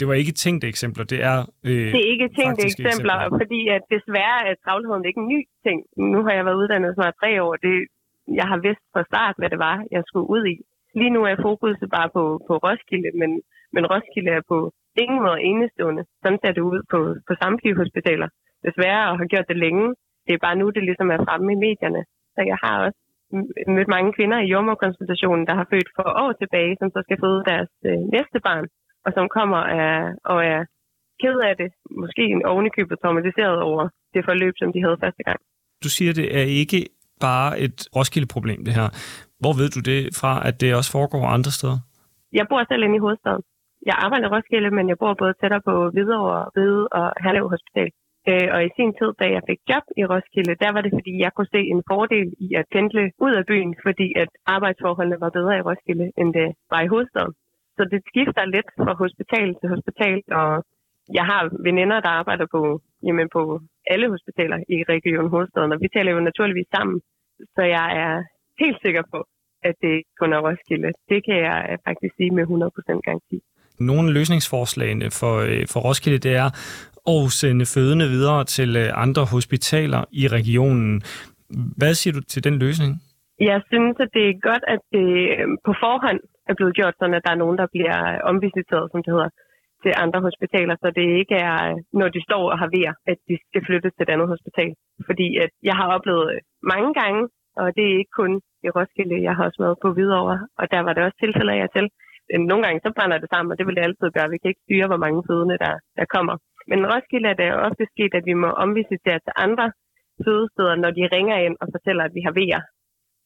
[0.01, 3.38] Det var ikke tænkte eksempler, det er øh, Det er ikke tænkte eksempler, eksempler.
[3.40, 5.79] fordi at desværre er travlheden ikke en ny ting.
[6.12, 7.55] Nu har jeg været uddannet snart tre år.
[7.66, 7.75] Det,
[8.40, 10.56] jeg har vidst fra start, hvad det var, jeg skulle ud i.
[11.00, 13.30] Lige nu er fokuset bare på, på Roskilde, men,
[13.74, 14.58] men Roskilde er på
[15.02, 16.02] ingen måde enestående.
[16.22, 18.28] Sådan ser det ud på, på samtlige hospitaler.
[18.66, 19.87] Desværre og har gjort det længe.
[20.26, 22.02] Det er bare nu, det ligesom er fremme i medierne.
[22.35, 23.00] Så jeg har også
[23.76, 27.42] mødt mange kvinder i jordmorkonsultationen, der har født for år tilbage, som så skal føde
[27.50, 28.66] deres øh, næste barn,
[29.06, 30.61] og som kommer af, og er
[31.22, 31.70] ked af det,
[32.02, 35.40] måske en ovenikøbet traumatiseret over det forløb, som de havde første gang.
[35.85, 36.78] Du siger, det er ikke
[37.28, 38.88] bare et Roskilde-problem, det her.
[39.42, 41.78] Hvor ved du det fra, at det også foregår andre steder?
[42.38, 43.42] Jeg bor selv inde i hovedstaden.
[43.90, 47.90] Jeg arbejder i Roskilde, men jeg bor både tættere på Hvidovre, Hvide og Herlev Hospital.
[48.30, 51.12] Øh, og i sin tid, da jeg fik job i Roskilde, der var det, fordi
[51.24, 55.30] jeg kunne se en fordel i at pendle ud af byen, fordi at arbejdsforholdene var
[55.38, 57.35] bedre i Roskilde, end det var i hovedstaden.
[57.76, 60.50] Så det skifter lidt fra hospital til hospital, og
[61.18, 62.62] jeg har veninder, der arbejder på,
[63.06, 63.42] jamen på
[63.92, 67.01] alle hospitaler i Region Hovedstaden, og vi taler jo naturligvis sammen.
[67.57, 68.14] Så jeg er
[68.62, 69.18] helt sikker på,
[69.68, 70.90] at det kun er Roskilde.
[71.11, 73.37] Det kan jeg faktisk sige med 100% garanti.
[73.81, 76.49] Nogle af løsningsforslagene for, øh, for Roskilde, det er
[77.14, 81.03] at sende fødende videre til øh, andre hospitaler i regionen.
[81.81, 82.92] Hvad siger du til den løsning?
[83.40, 87.14] Jeg synes, at det er godt, at det øh, på forhånd er blevet gjort sådan,
[87.18, 87.99] at der er nogen, der bliver
[88.33, 89.31] omvisiteret, som det hedder,
[89.85, 93.18] til andre hospitaler, så det ikke er, øh, når de står og har ved, at
[93.29, 94.73] de skal flyttes til et andet hospital.
[95.09, 96.40] Fordi at jeg har oplevet øh,
[96.73, 97.23] mange gange,
[97.61, 98.33] og det er ikke kun
[98.66, 101.61] i Roskilde, jeg har også været på Hvidovre, og der var det også tilfælde af
[101.62, 101.87] jer til.
[102.51, 104.33] Nogle gange så brænder det sammen, og det vil det altid gøre.
[104.33, 106.35] Vi kan ikke styre, hvor mange fødende der, der kommer.
[106.71, 109.66] Men Roskilde er det ofte sket, at vi må omvisitere til andre
[110.25, 112.62] fødesteder, når de ringer ind og fortæller, at vi har vejer.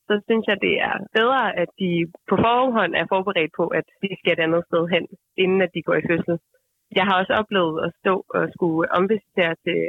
[0.09, 1.91] Så synes jeg, det er bedre, at de
[2.29, 5.05] på forhånd er forberedt på, at de skal et andet sted hen,
[5.43, 6.39] inden at de går i fødsel.
[6.99, 9.81] Jeg har også oplevet at stå og skulle omvisitere til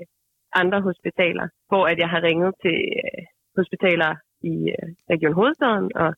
[0.61, 3.21] andre hospitaler, hvor at jeg har ringet til øh,
[3.57, 4.11] hospitaler
[4.53, 6.09] i øh, Region Hovedstaden og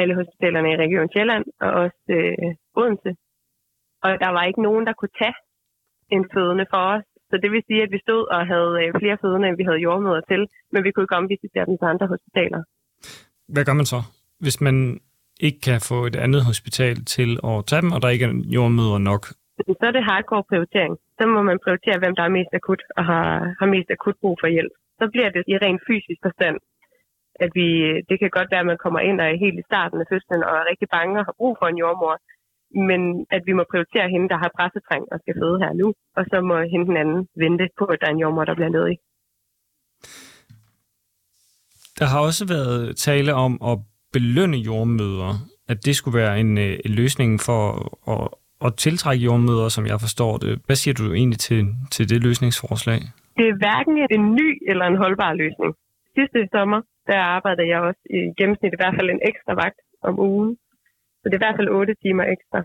[0.00, 3.10] alle hospitalerne i Region Sjælland og også øh, Odense.
[4.04, 5.38] Og der var ikke nogen, der kunne tage
[6.16, 7.04] en fødende for os.
[7.30, 9.84] Så det vil sige, at vi stod og havde øh, flere fødende, end vi havde
[9.86, 12.62] jordmøder til, men vi kunne ikke omvisitere dem til andre hospitaler.
[13.48, 14.00] Hvad gør man så,
[14.44, 15.00] hvis man
[15.40, 18.98] ikke kan få et andet hospital til at tage dem, og der ikke er jordmøder
[18.98, 19.22] nok?
[19.80, 20.94] Så er det hardcore prioritering.
[21.18, 23.28] Så må man prioritere, hvem der er mest akut og har,
[23.60, 24.72] har mest akut brug for hjælp.
[24.98, 26.56] Så bliver det i ren fysisk forstand,
[27.44, 27.68] at vi,
[28.08, 30.42] det kan godt være, at man kommer ind og er helt i starten af fødslen
[30.48, 32.16] og er rigtig bange og har brug for en jordmor.
[32.90, 33.00] men
[33.36, 36.36] at vi må prioritere hende, der har pressetræng og skal føde her nu, og så
[36.40, 38.96] må hende den anden vente på, at der er en jordmor, der bliver ledig.
[42.00, 43.76] Der har også været tale om at
[44.12, 45.30] belønne jordmøder,
[45.72, 47.62] at det skulle være en, øh, en løsning for
[48.14, 48.28] at,
[48.66, 50.52] at tiltrække jordmøder, som jeg forstår det.
[50.66, 51.60] Hvad siger du egentlig til,
[51.94, 53.00] til det løsningsforslag?
[53.38, 55.70] Det er hverken en ny eller en holdbar løsning.
[56.16, 56.80] Sidste sommer,
[57.10, 60.56] der arbejdede jeg også i gennemsnit i hvert fald en ekstra vagt om ugen.
[61.20, 62.58] Så det er i hvert fald 8 timer ekstra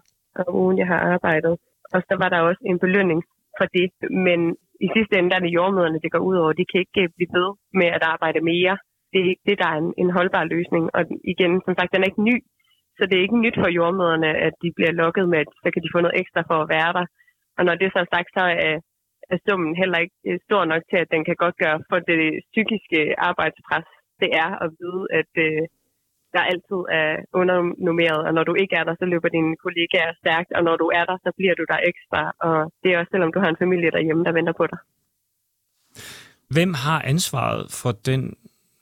[0.47, 1.53] om ugen, jeg har arbejdet.
[1.93, 3.21] Og så var der også en belønning
[3.57, 3.87] for det.
[4.27, 4.39] Men
[4.85, 6.53] i sidste ende, der er det jordmøderne, det går ud over.
[6.53, 8.77] De kan ikke blive ved med at arbejde mere
[9.11, 10.83] det er ikke det, der er en, en holdbar løsning.
[10.95, 11.01] Og
[11.33, 12.35] igen, som sagt, den er ikke ny,
[12.97, 15.83] så det er ikke nyt for jordmøderne, at de bliver lukket med, at så kan
[15.83, 17.05] de få noget ekstra for at være der.
[17.57, 18.75] Og når det så er sagt, så er,
[19.33, 22.21] er summen heller ikke øh, stor nok til, at den kan godt gøre for det
[22.51, 23.87] psykiske arbejdspres,
[24.21, 25.63] det er at vide, at øh,
[26.35, 30.51] der altid er undernummeret, og når du ikke er der, så løber dine kollegaer stærkt,
[30.57, 33.33] og når du er der, så bliver du der ekstra, og det er også selvom
[33.33, 34.79] du har en familie derhjemme, der venter på dig.
[36.55, 38.21] Hvem har ansvaret for den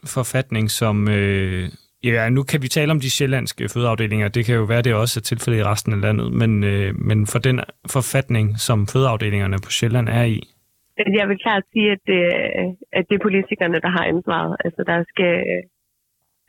[0.05, 1.09] forfatning, som...
[1.09, 1.63] Øh,
[2.03, 4.27] ja, nu kan vi tale om de sjællandske fødeafdelinger.
[4.27, 6.33] Det kan jo være, det også er tilfældet i resten af landet.
[6.33, 7.59] Men, øh, men for den
[7.91, 10.39] forfatning, som fødeafdelingerne på Sjælland er i?
[11.19, 12.21] Jeg vil klart sige, at det,
[12.97, 14.55] at det er politikerne, der har ansvaret.
[14.65, 15.33] Altså, der skal,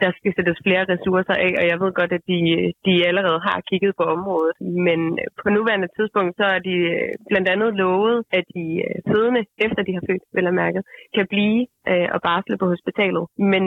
[0.03, 2.39] der skal sættes flere ressourcer af, og jeg ved godt, at de,
[2.87, 4.57] de allerede har kigget på området.
[4.87, 8.97] Men øh, på nuværende tidspunkt, så er de øh, blandt andet lovet, at de øh,
[9.11, 10.83] fødende, efter de har født, vel at mærket,
[11.17, 11.61] kan blive
[11.91, 13.25] øh, og barsle på hospitalet.
[13.53, 13.65] Men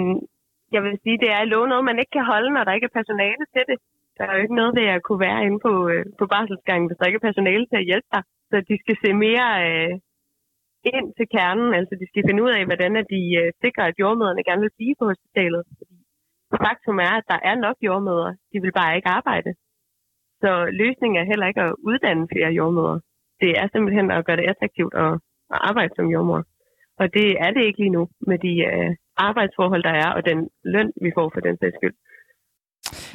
[0.76, 3.00] jeg vil sige, det er lov noget, man ikke kan holde, når der ikke er
[3.00, 3.78] personale til det.
[4.18, 6.98] Der er jo ikke noget ved at kunne være inde på, øh, på barselsgangen, hvis
[6.98, 8.24] der ikke er personale til at hjælpe dig.
[8.50, 9.94] Så de skal se mere øh,
[10.94, 14.44] ind til kernen, altså de skal finde ud af, hvordan de øh, sikrer, at jordmøderne
[14.50, 15.62] gerne vil blive på hospitalet.
[15.78, 15.96] Fordi
[16.68, 18.32] faktum er, at der er nok jordmøder.
[18.52, 19.52] De vil bare ikke arbejde.
[20.42, 23.00] Så løsningen er heller ikke at uddanne flere jordmøder.
[23.42, 25.14] Det er simpelthen at gøre det attraktivt at,
[25.54, 26.44] at arbejde som jordmor.
[27.02, 30.50] Og det er det ikke lige nu med de øh, arbejdsforhold, der er, og den
[30.64, 31.96] løn, vi får for den sags skyld.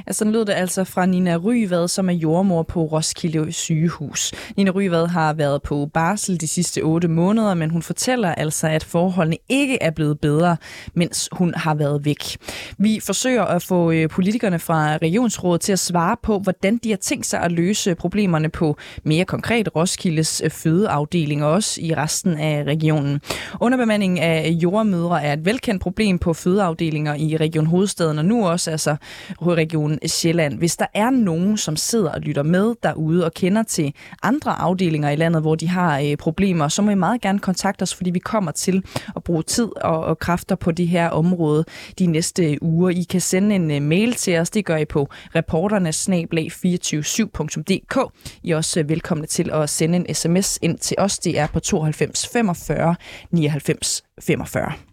[0.07, 4.33] Ja, sådan lød det altså fra Nina Ryvad, som er jordmor på Roskilde sygehus.
[4.57, 8.85] Nina Ryvad har været på barsel de sidste otte måneder, men hun fortæller altså, at
[8.85, 10.57] forholdene ikke er blevet bedre,
[10.95, 12.37] mens hun har været væk.
[12.79, 16.97] Vi forsøger at få øh, politikerne fra regionsrådet til at svare på, hvordan de har
[16.97, 22.35] tænkt sig at løse problemerne på mere konkret Roskildes øh, fødeafdeling og også i resten
[22.35, 23.21] af regionen.
[23.61, 28.71] Underbemandingen af jordmødre er et velkendt problem på fødeafdelinger i Region Hovedstaden, og nu også
[28.71, 28.97] altså
[29.43, 30.59] Region Sjælland.
[30.59, 35.11] Hvis der er nogen, som sidder og lytter med derude og kender til andre afdelinger
[35.11, 38.11] i landet, hvor de har øh, problemer, så må I meget gerne kontakte os, fordi
[38.11, 38.85] vi kommer til
[39.17, 41.65] at bruge tid og, og kræfter på det her område
[41.99, 42.91] de næste øh, uger.
[42.91, 44.51] I kan sende en øh, mail til os.
[44.51, 48.13] Det gør I på reporternesnablag247.dk.
[48.43, 51.19] I er også øh, velkomne til at sende en sms ind til os.
[51.19, 52.97] Det er på 92 45
[53.31, 54.88] 99 45.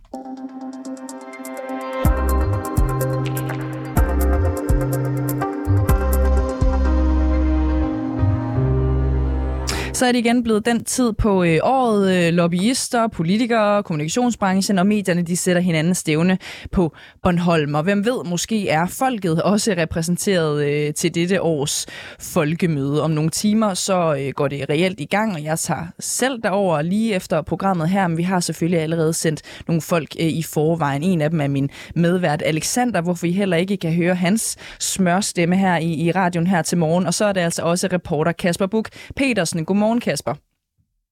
[9.96, 12.14] Så er det igen blevet den tid på øh, året.
[12.16, 16.38] Øh, lobbyister, politikere, kommunikationsbranchen og medierne, de sætter hinanden stævne
[16.72, 17.76] på Bornholm.
[17.76, 21.86] Og hvem ved, måske er folket også repræsenteret øh, til dette års
[22.20, 23.04] folkemøde.
[23.04, 26.82] Om nogle timer, så øh, går det reelt i gang, og jeg tager selv derover
[26.82, 28.08] lige efter programmet her.
[28.08, 31.04] Men vi har selvfølgelig allerede sendt nogle folk øh, i forvejen.
[31.04, 35.58] En af dem er min medvært Alexander, hvorfor I heller ikke kan høre hans smørstemme
[35.58, 37.08] her i, i radioen her til morgen.
[37.08, 39.66] Og så er det altså også reporter Kasper Buk Petersen.
[39.66, 40.34] Godmorgen Godmorgen, Kasper.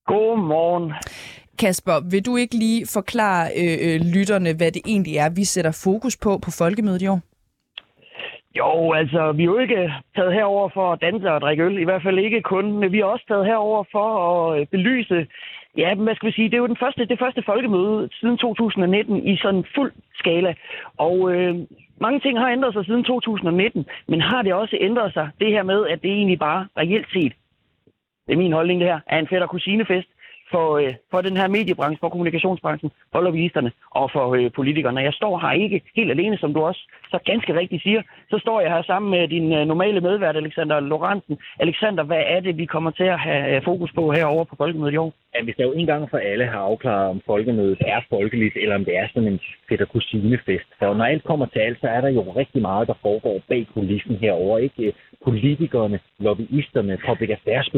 [0.05, 0.93] Godmorgen.
[1.59, 5.73] Kasper, vil du ikke lige forklare øh, øh, lytterne, hvad det egentlig er, vi sætter
[5.85, 7.21] fokus på på folkemødet i år?
[8.59, 11.83] Jo, altså, vi er jo ikke taget herover for at danse og drikke øl, i
[11.83, 15.27] hvert fald ikke kun, men vi er også taget herover for at øh, belyse,
[15.77, 19.27] ja, hvad skal vi sige, det er jo den første, det første folkemøde siden 2019
[19.27, 20.53] i sådan fuld skala.
[20.97, 21.55] Og øh,
[22.05, 25.63] mange ting har ændret sig siden 2019, men har det også ændret sig, det her
[25.63, 27.33] med, at det egentlig bare reelt set
[28.27, 30.09] det er min holdning det her, er en fætter kusinefest?
[30.53, 35.07] For, øh, for den her mediebranche, for kommunikationsbranchen, for lobbyisterne og for øh, politikerne.
[35.09, 38.01] Jeg står her ikke helt alene, som du også så ganske rigtigt siger.
[38.31, 41.37] Så står jeg her sammen med din øh, normale medvært, Alexander Lorentzen.
[41.59, 44.93] Alexander, hvad er det, vi kommer til at have øh, fokus på herover på Folkemødet
[44.93, 45.13] i år?
[45.35, 48.75] Ja, hvis der jo en gang for alle har afklaret, om Folkemødet er folkeligt, eller
[48.75, 49.39] om det er sådan en
[49.69, 50.69] fætter kusinefest.
[50.79, 53.67] For når alt kommer til alt, så er der jo rigtig meget, der foregår bag
[53.73, 54.57] kulissen herover.
[54.57, 57.69] Ikke politikerne, lobbyisterne, public affairs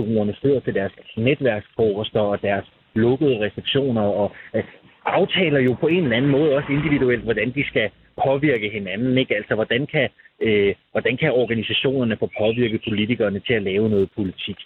[0.42, 2.65] sidder til deres netværksfrokoster og deres
[2.96, 4.66] lukkede receptioner og at
[5.06, 7.90] aftaler jo på en eller anden måde også individuelt, hvordan de skal
[8.26, 9.36] påvirke hinanden, ikke?
[9.36, 10.10] Altså, hvordan kan,
[10.42, 14.58] øh, hvordan kan organisationerne få påvirket politikerne til at lave noget politik?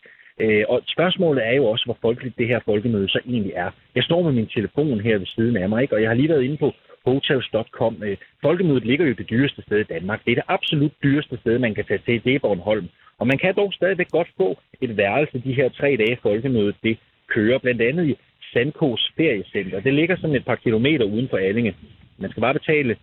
[0.41, 3.71] Øh, og spørgsmålet er jo også, hvor folkeligt det her folkemøde så egentlig er.
[3.95, 5.95] Jeg står med min telefon her ved siden af mig, ikke?
[5.95, 6.73] og jeg har lige været inde på
[7.05, 8.03] hotels.com.
[8.03, 10.19] Øh, folkemødet ligger jo det dyreste sted i Danmark.
[10.25, 12.23] Det er det absolut dyreste sted, man kan tage til.
[12.23, 12.87] Det er Bornholm.
[13.19, 16.75] Og man kan dog stadigvæk godt få et værelse de her tre dage folkemødet.
[16.83, 16.97] Det
[17.29, 18.15] kører blandt andet i
[18.53, 19.79] Sandkos feriecenter.
[19.79, 21.75] Det ligger sådan et par kilometer uden for Allinge.
[22.17, 22.95] Man skal bare betale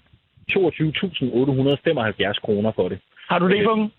[0.53, 2.99] 22.875 kroner for det.
[3.29, 3.91] Har du det i punkten?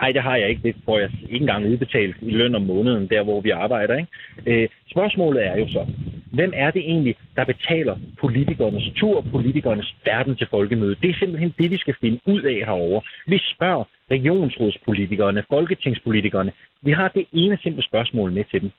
[0.00, 0.62] Nej, det har jeg ikke.
[0.62, 3.96] Det får jeg ikke engang udbetalt i løn om måneden, der hvor vi arbejder.
[3.96, 4.62] Ikke?
[4.62, 5.86] Øh, spørgsmålet er jo så,
[6.32, 10.98] hvem er det egentlig, der betaler politikernes tur, politikernes verden til folkemødet?
[11.02, 13.00] Det er simpelthen det, vi skal finde ud af herover.
[13.26, 16.52] Vi spørger regionsrådspolitikerne, folketingspolitikerne.
[16.82, 18.70] Vi har det ene simple spørgsmål med til dem.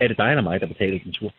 [0.00, 1.32] Er det dig eller mig, der betaler din tur?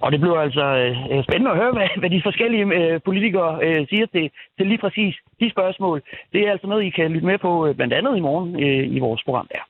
[0.00, 0.64] Og det bliver altså
[1.10, 4.78] øh, spændende at høre, hvad, hvad de forskellige øh, politikere øh, siger til, til lige
[4.78, 6.02] præcis de spørgsmål.
[6.32, 8.96] Det er altså noget, I kan lytte med på øh, blandt andet i morgen øh,
[8.96, 9.62] i vores program der.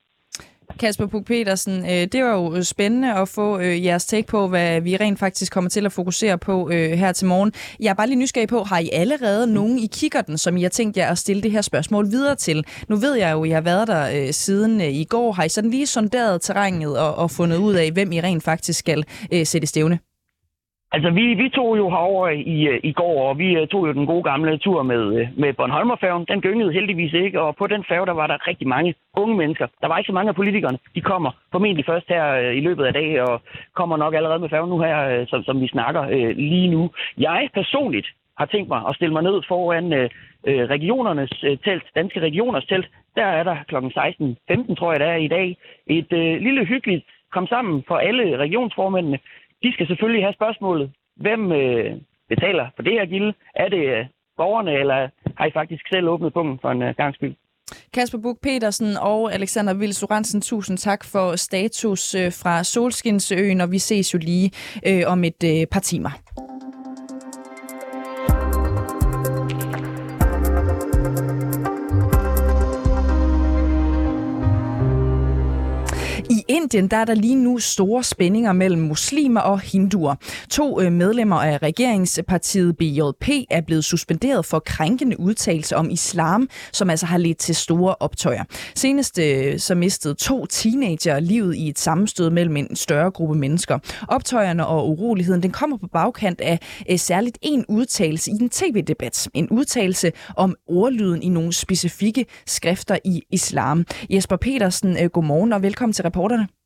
[0.78, 4.48] Kasper Puk petersen øh, det var jo øh, spændende at få øh, jeres take på,
[4.48, 7.52] hvad vi rent faktisk kommer til at fokusere på her til morgen.
[7.81, 10.62] Jeg er bare lige nysgerrig på, har I allerede nogen i kigger den, som I
[10.62, 12.64] har tænkt jer at stille det her spørgsmål videre til?
[12.88, 15.33] Nu ved jeg jo, at I har været der siden i går.
[15.33, 18.78] Har I sådan lige sonderet terrænet og, og fundet ud af, hvem I rent faktisk
[18.78, 19.04] skal
[19.44, 19.98] sætte stævne?
[20.92, 23.92] Altså, vi, vi tog jo herover i, øh, i går, og vi øh, tog jo
[23.92, 26.27] den gode gamle tur med, øh, med Bornholmerfærgen.
[26.29, 29.66] Den gyngede heldigvis ikke, og på den færge, der var der rigtig mange unge mennesker.
[29.81, 30.79] Der var ikke så mange af politikerne.
[30.94, 33.42] De kommer formentlig først her i løbet af dag, og
[33.74, 36.90] kommer nok allerede med færgen nu her, som, som vi snakker lige nu.
[37.18, 38.07] Jeg personligt
[38.38, 40.09] har tænkt mig at stille mig ned foran øh,
[40.74, 42.88] regionernes øh, telt, danske regioners telt.
[43.16, 43.77] Der er der kl.
[43.77, 45.57] 16.15, tror jeg, der er i dag.
[45.87, 49.18] Et øh, lille hyggeligt kom sammen for alle regionsformændene
[49.62, 51.97] de skal selvfølgelig have spørgsmålet, hvem øh,
[52.29, 53.33] betaler for det her gilde?
[53.55, 57.14] Er det øh, borgerne, eller har I faktisk selv åbnet pungen for en øh, gang
[57.14, 57.35] skyld?
[57.94, 63.73] Kasper Buk petersen og Alexander Vils Lorentzen, tusind tak for status øh, fra Solskinsøen, og
[63.73, 64.51] vi ses jo lige
[64.87, 66.11] øh, om et øh, par timer.
[76.68, 80.14] Indien der er der lige nu store spændinger mellem muslimer og hinduer.
[80.50, 86.90] To øh, medlemmer af regeringspartiet BJP er blevet suspenderet for krænkende udtalelser om islam, som
[86.90, 88.44] altså har ledt til store optøjer.
[88.74, 93.78] Senest øh, så mistede to teenager livet i et sammenstød mellem en større gruppe mennesker.
[94.09, 96.59] Optøjerne og uroligheden den kommer på bagkant af
[96.90, 99.28] øh, særligt en udtalelse i en tv-debat.
[99.35, 103.85] En udtalelse om ordlyden i nogle specifikke skrifter i islam.
[104.11, 106.58] Jesper Petersen, godmorgen og velkommen til reporterne.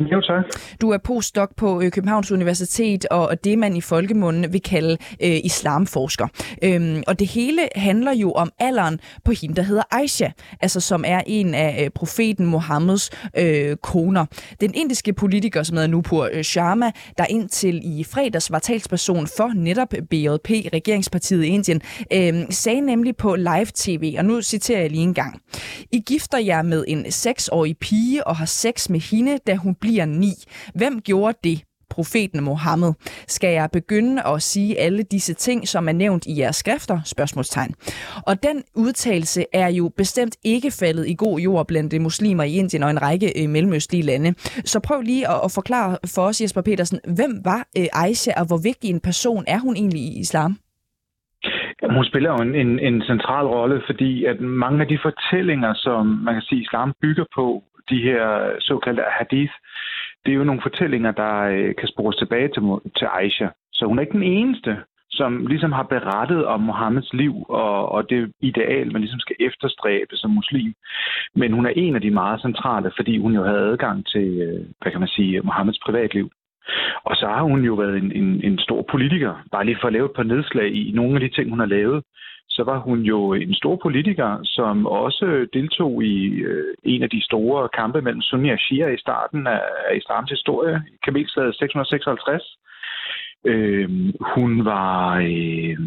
[0.00, 0.44] Jo, tak.
[0.80, 5.38] Du er postdoc på øh, Københavns Universitet, og det man i folkemunden vil kalde øh,
[5.44, 6.28] islamforsker.
[6.64, 10.28] Øhm, og det hele handler jo om alderen på hende, der hedder Aisha,
[10.60, 14.26] altså som er en af øh, profeten Mohammeds øh, koner.
[14.60, 19.52] Den indiske politiker, som hedder Nupur øh, Sharma, der indtil i fredags var talsperson for
[19.54, 21.80] netop BJP, regeringspartiet i Indien,
[22.12, 25.40] øh, sagde nemlig på live-tv, og nu citerer jeg lige en gang.
[25.92, 30.06] I gifter jer med en seksårig pige og har sex med hende, da hun bliver
[30.22, 30.32] ni.
[30.74, 31.58] Hvem gjorde det?
[31.90, 32.92] profeten Mohammed.
[33.36, 36.98] Skal jeg begynde at sige alle disse ting, som er nævnt i jeres skrifter?
[37.14, 37.72] Spørgsmålstegn.
[38.28, 42.52] Og den udtalelse er jo bestemt ikke faldet i god jord blandt de muslimer i
[42.60, 44.30] Indien og en række øh, mellemøstlige lande.
[44.72, 48.46] Så prøv lige at, at forklare for os, Jesper Petersen, hvem var øh, Aisha, og
[48.46, 50.52] hvor vigtig en person er hun egentlig i islam?
[51.82, 55.72] Jamen, hun spiller jo en, en, en central rolle, fordi at mange af de fortællinger,
[55.74, 59.52] som man kan sige, islam bygger på, de her såkaldte hadith,
[60.24, 62.62] det er jo nogle fortællinger, der øh, kan spores tilbage til,
[62.98, 63.48] til Aisha.
[63.72, 64.76] Så hun er ikke den eneste,
[65.10, 70.16] som ligesom har berettet om Mohammeds liv og, og det ideal, man ligesom skal efterstræbe
[70.16, 70.74] som muslim.
[71.34, 74.64] Men hun er en af de meget centrale, fordi hun jo havde adgang til, øh,
[74.80, 76.30] hvad kan man sige, Mohammeds privatliv.
[77.04, 79.92] Og så har hun jo været en, en, en stor politiker, bare lige for at
[79.92, 82.02] lave et par nedslag i nogle af de ting, hun har lavet
[82.56, 86.16] så var hun jo en stor politiker, som også deltog i
[86.50, 90.30] øh, en af de store kampe mellem Sunni og Shia i starten af, af islams
[90.30, 92.56] historie, Kamelslaget 656.
[93.44, 93.88] Øh,
[94.34, 95.16] hun var...
[95.16, 95.78] Øh,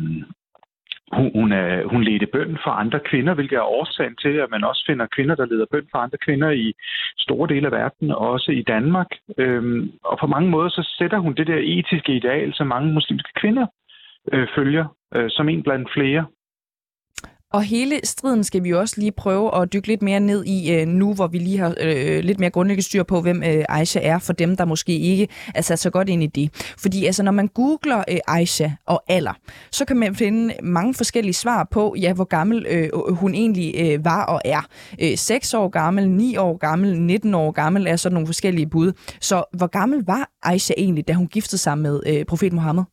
[1.17, 4.63] hun, hun, er, hun ledte bøn for andre kvinder, hvilket er årsagen til, at man
[4.63, 6.73] også finder kvinder, der leder bøn for andre kvinder i
[7.17, 9.07] store dele af verden, også i Danmark.
[9.37, 13.31] Øhm, og på mange måder så sætter hun det der etiske ideal, som mange muslimske
[13.41, 13.65] kvinder
[14.33, 14.85] øh, følger,
[15.15, 16.25] øh, som en blandt flere.
[17.53, 20.87] Og hele striden skal vi også lige prøve at dykke lidt mere ned i øh,
[20.87, 24.19] nu, hvor vi lige har øh, lidt mere grundlæggende styr på, hvem øh, Aisha er,
[24.19, 26.73] for dem, der måske ikke er sat så godt ind i det.
[26.77, 29.33] Fordi altså, når man googler øh, Aisha og alder,
[29.71, 34.05] så kan man finde mange forskellige svar på, ja, hvor gammel øh, hun egentlig øh,
[34.05, 34.61] var og er.
[35.01, 38.91] Øh, 6 år gammel, 9 år gammel, 19 år gammel er sådan nogle forskellige bud.
[39.21, 42.83] Så hvor gammel var Aisha egentlig, da hun giftede sig med øh, profet Mohammed?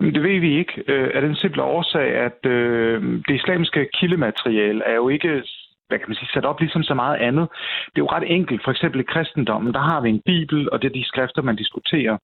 [0.00, 4.94] Det ved vi ikke øh, af den simple årsag, at øh, det islamiske kildemateriale er
[4.94, 5.42] jo ikke
[5.88, 7.48] hvad kan man sige, sat op ligesom så meget andet.
[7.86, 8.64] Det er jo ret enkelt.
[8.64, 11.56] For eksempel i kristendommen, der har vi en bibel, og det er de skrifter, man
[11.56, 12.16] diskuterer.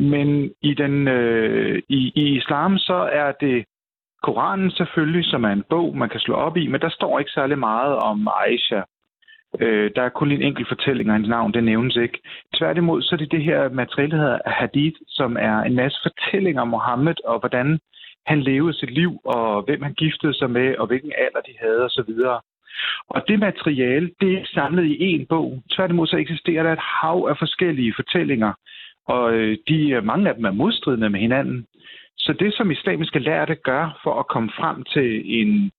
[0.00, 3.64] Men i, den, øh, i, i islam, så er det
[4.22, 7.30] Koranen selvfølgelig, som er en bog, man kan slå op i, men der står ikke
[7.30, 8.80] særlig meget om Aisha.
[9.60, 12.18] Øh, der er kun en enkelt fortælling, og hans navn det nævnes ikke.
[12.54, 16.62] Tværtimod så er det det her materiale, der hedder hadith, som er en masse fortællinger
[16.62, 17.78] om Mohammed, og hvordan
[18.26, 21.84] han levede sit liv, og hvem han giftede sig med, og hvilken alder de havde
[21.84, 22.12] osv.
[23.08, 25.62] Og det materiale, det er samlet i en bog.
[25.70, 28.52] Tværtimod så eksisterer der et hav af forskellige fortællinger,
[29.06, 31.66] og øh, de, øh, mange af dem er modstridende med hinanden.
[32.16, 35.70] Så det, som islamiske lærte gør for at komme frem til en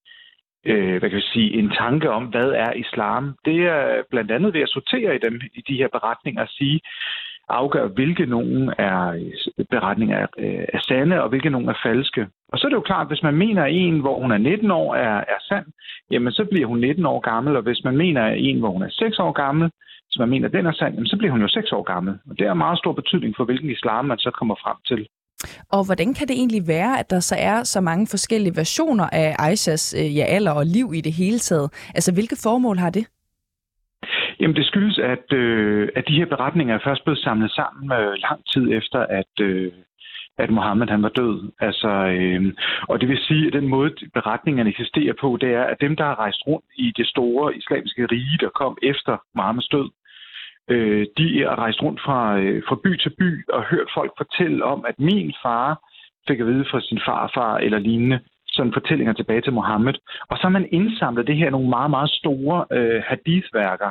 [0.66, 3.34] øh, hvad kan jeg sige, en tanke om, hvad er islam.
[3.44, 6.80] Det er blandt andet ved at sortere i dem i de her beretninger og sige,
[7.48, 8.98] afgør, hvilke nogen er
[9.70, 12.26] beretninger er, øh, er sande, og hvilke nogen er falske.
[12.52, 14.38] Og så er det jo klart, at hvis man mener, at en, hvor hun er
[14.38, 15.66] 19 år, er, er sand,
[16.10, 18.82] jamen så bliver hun 19 år gammel, og hvis man mener, at en, hvor hun
[18.82, 19.70] er 6 år gammel,
[20.10, 22.14] så man mener, at den er sand, jamen så bliver hun jo 6 år gammel.
[22.30, 25.06] Og det har meget stor betydning for, hvilken islam man så kommer frem til.
[25.72, 29.36] Og hvordan kan det egentlig være, at der så er så mange forskellige versioner af
[29.38, 31.68] Aishas øh, ja, alder og liv i det hele taget?
[31.94, 33.06] Altså, hvilke formål har det?
[34.40, 38.12] Jamen, det skyldes, at, øh, at de her beretninger er først blevet samlet sammen øh,
[38.26, 39.72] lang tid efter, at, øh,
[40.38, 41.50] at Mohammed han var død.
[41.60, 42.54] Altså, øh,
[42.88, 46.04] og det vil sige, at den måde, beretningerne eksisterer på, det er, at dem, der
[46.04, 49.90] har rejst rundt i det store islamiske rige, der kom efter Mohammeds død,
[50.70, 54.64] øh, de er rejst rundt fra, øh, fra by til by og hørt folk fortælle
[54.64, 55.68] om, at min far
[56.28, 59.94] fik at vide fra sin farfar eller lignende, sådan fortællinger tilbage til Mohammed.
[60.30, 63.90] Og så har man indsamlet det her nogle meget, meget store øh, hadithværker,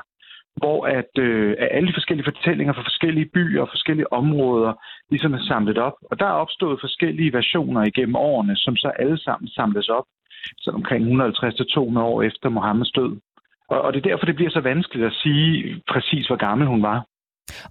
[0.61, 4.73] hvor at, øh, at alle de forskellige fortællinger fra forskellige byer og forskellige områder
[5.09, 5.97] ligesom er samlet op.
[6.11, 10.05] Og der er opstået forskellige versioner igennem årene, som så alle sammen samles op,
[10.57, 11.03] så omkring
[11.97, 13.11] 150-200 år efter Mohammeds død.
[13.71, 16.83] Og, og det er derfor, det bliver så vanskeligt at sige præcis, hvor gammel hun
[16.83, 17.05] var.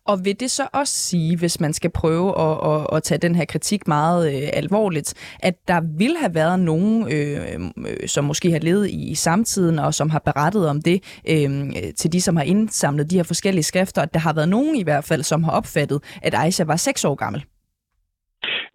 [0.05, 3.35] Og vil det så også sige, hvis man skal prøve at, at, at tage den
[3.35, 8.51] her kritik meget øh, alvorligt, at der vil have været nogen, øh, øh som måske
[8.51, 11.51] har levet i, i samtiden, og som har berettet om det øh,
[11.97, 14.83] til de, som har indsamlet de her forskellige skrifter, at der har været nogen i
[14.83, 17.45] hvert fald, som har opfattet, at Aisha var seks år gammel?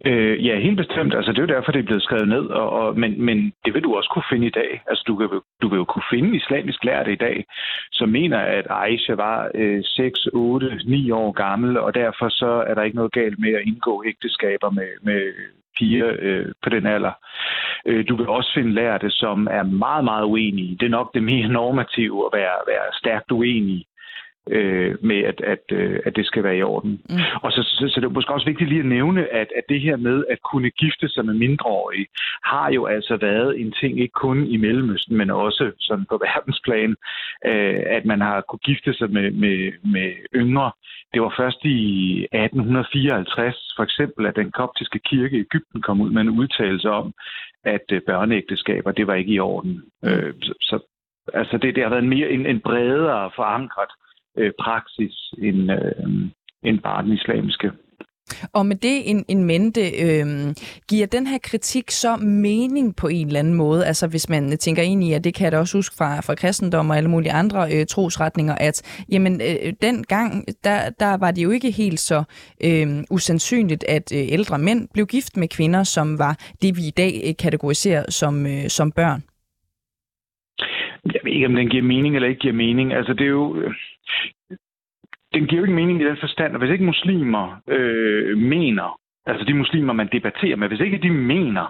[0.06, 1.14] Øh, ja, helt bestemt.
[1.14, 3.74] Altså, det er jo derfor, det er blevet skrevet ned, og, og, men, men det
[3.74, 4.82] vil du også kunne finde i dag.
[4.86, 5.28] Altså, du, kan,
[5.62, 7.44] du vil jo kunne finde islamisk lærte i dag,
[7.92, 12.74] som mener, at Aisha var øh, 6, 8, 9 år gammel, og derfor så er
[12.74, 15.32] der ikke noget galt med at indgå ægteskaber med, med
[15.78, 17.12] piger øh, på den alder.
[17.86, 20.76] Øh, du vil også finde lærte, som er meget, meget uenige.
[20.80, 23.84] Det er nok det mere normative at være, være stærkt uenige
[24.50, 27.02] øh, med, at, at, øh, at det skal være i orden.
[27.10, 27.16] Mm.
[27.42, 29.80] Og så, så, så det er måske også vigtigt lige at nævne, at, at det
[29.80, 32.06] her med at kunne gifte sig med mindreårige,
[32.44, 36.96] har jo altså været en ting, ikke kun i Mellemøsten, men også sådan på verdensplan,
[37.46, 40.72] øh, at man har kunne gifte sig med, med, med yngre.
[41.14, 41.78] Det var først i
[42.32, 47.12] 1854 for eksempel, at den koptiske kirke i Ægypten kom ud med en udtalelse om,
[47.64, 49.82] at øh, børneægteskaber, det var ikke i orden.
[50.02, 50.08] Mm.
[50.08, 50.78] Øh, så, så
[51.34, 53.90] altså det, det har været en mere en, en bredere forankret
[54.38, 56.30] øh, praksis end, øh,
[56.62, 57.70] end bare den islamiske.
[58.52, 60.26] Og med det en, en mente, øh,
[60.88, 63.86] giver den her kritik så mening på en eller anden måde?
[63.86, 66.34] Altså hvis man tænker ind i, at det kan jeg da også huske fra, fra
[66.34, 71.30] kristendom og alle mulige andre øh, trosretninger, at jamen, øh, den gang, der, der var
[71.30, 72.24] det jo ikke helt så
[72.64, 76.96] øh, usandsynligt, at øh, ældre mænd blev gift med kvinder, som var det, vi i
[76.96, 79.22] dag øh, kategoriserer som, øh, som børn.
[81.04, 82.92] Jeg ved ikke, om den giver mening eller ikke giver mening.
[82.92, 83.72] Altså, det er jo...
[85.34, 89.44] Den giver jo ikke mening i den forstand, at hvis ikke muslimer øh, mener, altså
[89.44, 91.66] de muslimer, man debatterer med, hvis ikke de mener,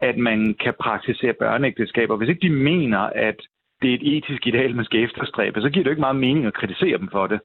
[0.00, 3.36] at man kan praktisere børneægteskaber, hvis ikke de mener, at
[3.82, 6.46] det er et etisk ideal, man skal efterstræbe, så giver det jo ikke meget mening
[6.46, 7.40] at kritisere dem for det.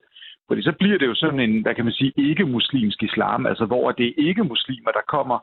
[0.47, 3.91] Fordi så bliver det jo sådan en, hvad kan man sige, ikke-muslimsk islam, altså hvor
[3.91, 5.39] det er ikke-muslimer, der kommer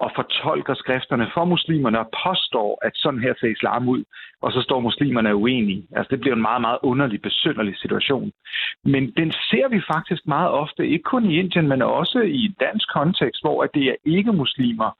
[0.00, 4.04] og fortolker skrifterne for muslimerne og påstår, at sådan her ser islam ud,
[4.42, 5.86] og så står muslimerne uenige.
[5.96, 8.32] Altså det bliver en meget, meget underlig, besynderlig situation.
[8.84, 12.86] Men den ser vi faktisk meget ofte, ikke kun i Indien, men også i dansk
[12.92, 14.90] kontekst, hvor det er ikke muslimer,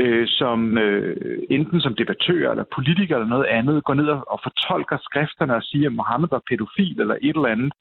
[0.00, 4.40] øh, som øh, enten som debattør eller politiker eller noget andet, går ned og, og
[4.42, 7.72] fortolker skrifterne og siger, at Mohammed var pædofil eller et eller andet,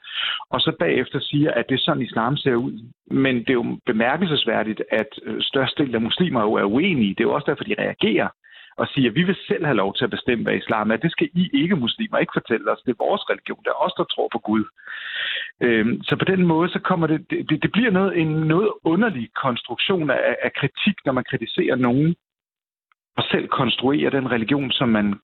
[0.49, 2.73] og så bagefter siger, at det er sådan, islam ser ud.
[3.11, 7.15] Men det er jo bemærkelsesværdigt, at øh, størstedelen af muslimer jo er uenige.
[7.15, 8.27] Det er jo også derfor, de reagerer
[8.77, 10.97] og siger, at vi vil selv have lov til at bestemme, hvad islam er.
[10.97, 12.81] Det skal I ikke muslimer ikke fortælle os.
[12.85, 13.63] Det er vores religion.
[13.63, 14.63] Det er os, der tror på Gud.
[15.61, 19.29] Øhm, så på den måde, så kommer det, det, det bliver noget, en noget underlig
[19.43, 22.15] konstruktion af, af kritik, når man kritiserer nogen,
[23.17, 25.19] og selv konstruerer den religion, som man,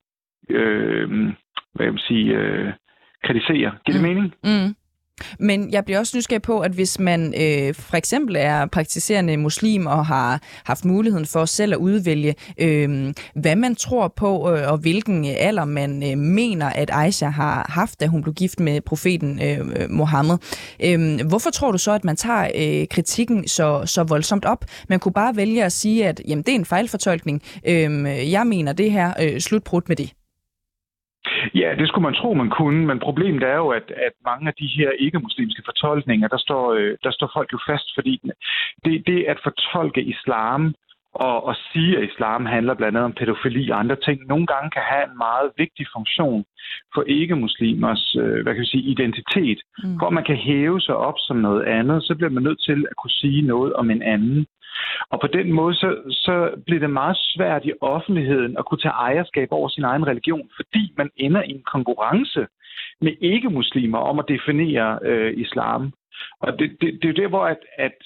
[0.49, 1.09] øh,
[1.73, 2.73] hvad jeg vil sige, øh,
[3.23, 3.71] kritiserer.
[3.85, 4.07] Giver det mm.
[4.07, 4.35] mening?
[4.43, 4.75] Mm.
[5.39, 9.85] Men jeg bliver også nysgerrig på, at hvis man øh, for eksempel er praktiserende muslim
[9.85, 14.77] og har haft muligheden for selv at udvælge, øh, hvad man tror på øh, og
[14.77, 19.41] hvilken alder man øh, mener, at Aisha har haft, da hun blev gift med profeten
[19.41, 20.37] øh, øh Mohammed.
[20.83, 24.65] Øh, hvorfor tror du så, at man tager øh, kritikken så, så voldsomt op?
[24.89, 27.41] Man kunne bare vælge at sige, at jamen, det er en fejlfortolkning.
[27.67, 29.13] Øh, jeg mener det her.
[29.21, 30.13] Øh, slutbrud med det.
[31.55, 34.53] Ja, det skulle man tro, man kunne, men problemet er jo, at, at mange af
[34.59, 38.21] de her ikke-muslimske fortolkninger, der står, øh, der står folk jo fast, fordi
[38.85, 40.75] det, det at fortolke islam
[41.13, 44.69] og, og sige, at islam handler blandt andet om pædofili og andre ting, nogle gange
[44.69, 46.45] kan have en meget vigtig funktion
[46.93, 49.59] for ikke-muslimers øh, hvad kan vi sige, identitet.
[49.83, 49.99] Mm.
[49.99, 52.85] For at man kan hæve sig op som noget andet, så bliver man nødt til
[52.89, 54.45] at kunne sige noget om en anden.
[55.09, 59.01] Og på den måde, så, så bliver det meget svært i offentligheden at kunne tage
[59.07, 62.47] ejerskab over sin egen religion, fordi man ender i en konkurrence
[63.01, 65.93] med ikke-muslimer om at definere øh, islam.
[66.39, 67.97] Og det, det, det er jo der, hvor at, at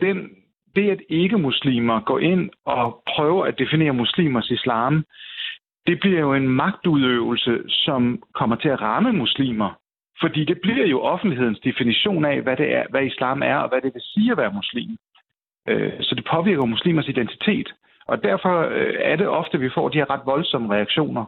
[0.00, 0.30] den,
[0.76, 5.04] det, at ikke-muslimer går ind og prøver at definere muslimers islam,
[5.86, 9.70] det bliver jo en magtudøvelse, som kommer til at ramme muslimer.
[10.20, 13.80] Fordi det bliver jo offentlighedens definition af, hvad det er, hvad islam er, og hvad
[13.80, 14.96] det vil sige at være muslim.
[15.68, 17.68] Øh, så det påvirker muslimers identitet.
[18.06, 21.24] Og derfor øh, er det ofte, at vi får de her ret voldsomme reaktioner.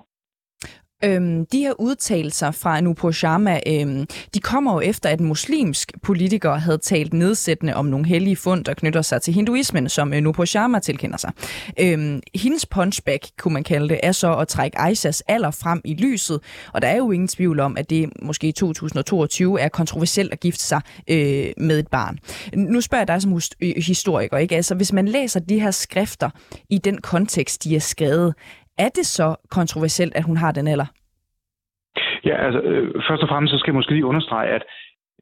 [1.05, 5.92] Øhm, de her udtalelser fra Nupur Sharma, øhm, de kommer jo efter, at en muslimsk
[6.03, 10.20] politiker havde talt nedsættende om nogle hellige fund, der knytter sig til hinduismen, som øh,
[10.20, 11.32] Nupur Sharma tilkender sig.
[11.80, 15.94] Øhm, hendes punchback, kunne man kalde det, er så at trække Aishas alder frem i
[15.94, 16.40] lyset,
[16.72, 20.40] og der er jo ingen tvivl om, at det måske i 2022 er kontroversielt at
[20.40, 20.80] gifte sig
[21.11, 22.18] øh, med et barn.
[22.55, 24.57] Nu spørger jeg dig som øh, historiker, ikke?
[24.57, 26.30] Altså, hvis man læser de her skrifter
[26.70, 28.34] i den kontekst, de er skrevet,
[28.79, 30.87] er det så kontroversielt, at hun har den alder?
[32.24, 34.62] Ja, altså øh, først og fremmest så skal jeg måske lige understrege, at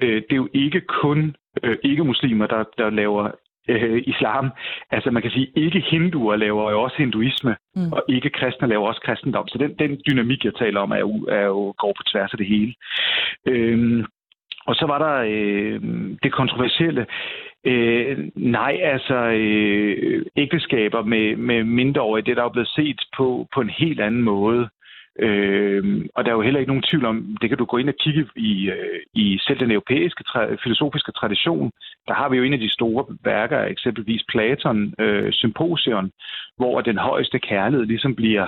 [0.03, 3.31] øh, det er jo ikke kun øh, ikke-muslimer, der, der laver
[3.69, 4.51] øh, islam.
[4.91, 7.93] Altså man kan sige, ikke hinduer laver jo også hinduisme, mm.
[7.93, 9.49] og ikke kristne laver også kristendom.
[9.49, 12.39] Så den, den dynamik, jeg taler om, er jo, er jo går på tværs af
[12.39, 12.75] det hele.
[13.47, 14.05] Øh,
[14.67, 15.81] og så var der øh,
[16.23, 17.07] det kontroversielle.
[17.65, 23.47] Øh, nej, altså øh, ægteskaber med, med mindreårige, det er der jo blevet set på,
[23.55, 24.69] på en helt anden måde.
[25.19, 27.89] Øh, og der er jo heller ikke nogen tvivl om, det kan du gå ind
[27.89, 31.71] og kigge i, øh, i selv den europæiske tra- filosofiske tradition.
[32.09, 36.11] Der har vi jo en af de store værker, eksempelvis Platon, øh, Symposion,
[36.57, 38.47] hvor den højeste kærlighed ligesom bliver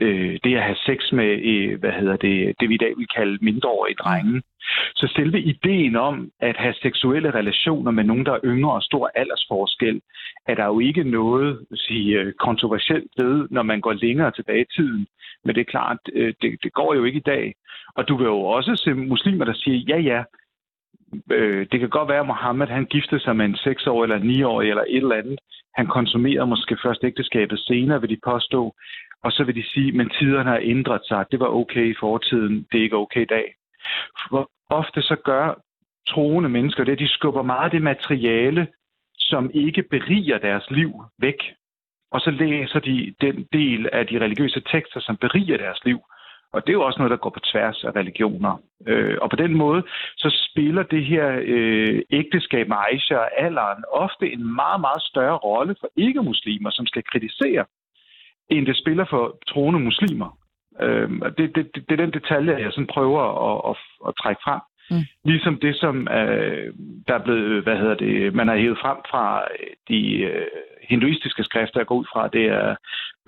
[0.00, 3.06] øh, det at have sex med, øh, hvad hedder det, det vi i dag vil
[3.16, 4.42] kalde mindreårige drenge.
[4.94, 9.10] Så selve ideen om at have seksuelle relationer med nogen, der er yngre og stor
[9.14, 10.00] aldersforskel,
[10.46, 14.72] er der jo ikke noget sige, øh, kontroversielt ved, når man går længere tilbage i
[14.76, 15.06] tiden.
[15.44, 17.54] Men det er klart, øh, det, det går jo ikke i dag.
[17.96, 20.22] Og du vil jo også se muslimer, der siger, ja ja,
[21.32, 24.70] øh, det kan godt være, at Mohammed han giftede sig med en 6-årig eller 9-årig
[24.70, 25.38] eller et eller andet.
[25.74, 28.74] Han konsumerede måske først ægteskabet senere, vil de påstå.
[29.24, 31.24] Og så vil de sige, men tiderne har ændret sig.
[31.30, 33.54] Det var okay i fortiden, det er ikke okay i dag.
[34.30, 35.54] For ofte så gør
[36.08, 38.68] troende mennesker det, de skubber meget af det materiale,
[39.18, 41.40] som ikke beriger deres liv væk.
[42.10, 46.00] Og så læser de den del af de religiøse tekster, som beriger deres liv.
[46.52, 48.62] Og det er jo også noget, der går på tværs af religioner.
[48.86, 49.82] Øh, og på den måde,
[50.16, 55.36] så spiller det her øh, ægteskab med Aisha og alderen ofte en meget, meget større
[55.36, 57.64] rolle for ikke-muslimer, som skal kritisere
[58.50, 60.38] end det spiller for troende muslimer.
[60.80, 63.76] Øh, det, det, det, det er den detalje, jeg sådan prøver at, at,
[64.08, 64.60] at trække frem.
[64.90, 65.04] Mm.
[65.24, 66.74] Ligesom det, som øh,
[67.08, 69.44] der er blevet, hvad hedder det, man har hævet frem fra
[69.88, 70.46] de øh,
[70.88, 72.76] hinduistiske skrifter, jeg går ud fra, det er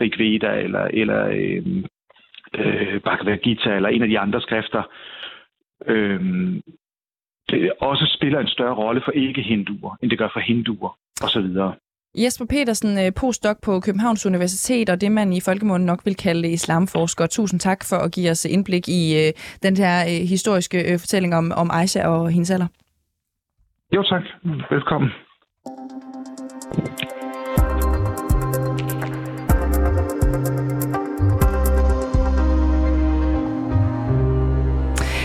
[0.01, 1.85] Rig Veda eller, eller øh,
[2.59, 4.83] øh, Bhagavad Gita eller en af de andre skrifter.
[5.87, 6.21] Øh,
[7.51, 11.47] det også spiller en større rolle for ikke-hinduer, end det gør for hinduer osv.
[12.15, 16.49] Jesper Petersen, øh, postdoc på Københavns Universitet, og det man i folkemunden nok vil kalde
[16.49, 17.27] islamforsker.
[17.27, 19.33] Tusind tak for at give os indblik i øh,
[19.63, 22.67] den her øh, historiske øh, fortælling om, om Aisha og hendes alder.
[23.93, 24.23] Jo tak.
[24.71, 25.11] Velkommen.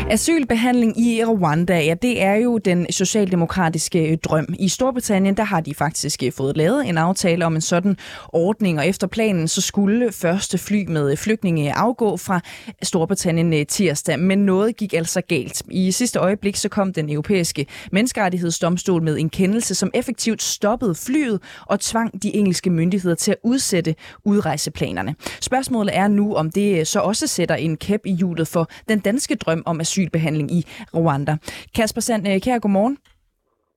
[0.09, 4.47] Asylbehandling i Rwanda, ja, det er jo den socialdemokratiske øh, drøm.
[4.59, 7.97] I Storbritannien, der har de faktisk øh, fået lavet en aftale om en sådan
[8.33, 12.39] ordning, og efter planen, så skulle første fly med øh, flygtninge afgå fra
[12.83, 15.63] Storbritannien tirsdag, men noget gik altså galt.
[15.71, 21.41] I sidste øjeblik, så kom den europæiske menneskerettighedsdomstol med en kendelse, som effektivt stoppede flyet
[21.65, 25.15] og tvang de engelske myndigheder til at udsætte udrejseplanerne.
[25.41, 29.35] Spørgsmålet er nu, om det så også sætter en kæp i hjulet for den danske
[29.35, 30.61] drøm om asylbehandling i
[30.99, 31.33] Rwanda.
[31.75, 32.97] Kasper Sand, øh, kære godmorgen.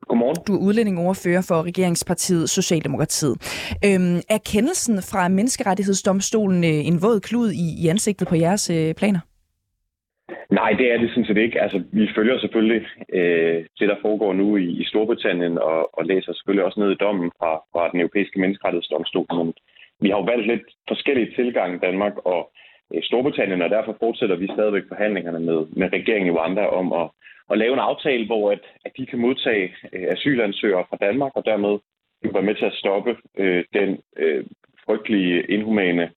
[0.08, 0.36] Godmorgen.
[0.46, 3.36] Du er udlændingoverfører for regeringspartiet Socialdemokratiet.
[3.86, 8.94] Øhm, er kendelsen fra Menneskerettighedsdomstolen øh, en våd klud i, i ansigtet på jeres øh,
[9.00, 9.20] planer?
[10.50, 11.60] Nej, det er det sådan set ikke.
[11.64, 12.82] Altså, vi følger selvfølgelig
[13.18, 17.02] øh, det, der foregår nu i, i Storbritannien, og, og læser selvfølgelig også ned i
[17.04, 19.26] dommen fra, fra den europæiske menneskerettighedsdomstol.
[19.38, 19.52] Men
[20.02, 22.40] vi har jo valgt lidt forskellige tilgange i Danmark, og
[22.94, 27.08] Øh, Storbritannien, og derfor fortsætter vi stadigvæk forhandlingerne med, med regeringen i Rwanda om at,
[27.50, 31.44] at lave en aftale, hvor at, at de kan modtage øh, asylansøgere fra Danmark, og
[31.44, 31.78] dermed
[32.22, 34.44] kan være med til at stoppe øh, den øh,
[34.86, 36.10] frygtelige, inhumane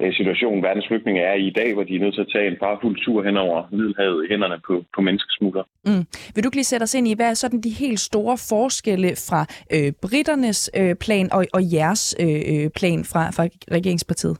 [0.00, 2.46] øh, situation, verdens flygtninge er i i dag, hvor de er nødt til at tage
[2.50, 5.64] en farfuld tur hen over Middelhavet i hænderne på, på menneskesmugler.
[5.84, 6.04] Mm.
[6.34, 9.40] Vil du lige sætte os ind i, hvad er sådan de helt store forskelle fra
[9.74, 13.44] øh, britternes øh, plan og, og jeres øh, øh plan fra, fra
[13.76, 14.38] regeringspartiet?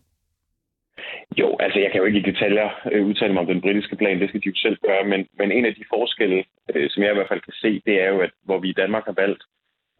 [1.40, 4.20] Jo, altså jeg kan jo ikke i detaljer øh, udtale mig om den britiske plan,
[4.20, 6.44] det skal de jo selv gøre, men, men en af de forskelle,
[6.74, 8.80] øh, som jeg i hvert fald kan se, det er jo, at hvor vi i
[8.82, 9.42] Danmark har valgt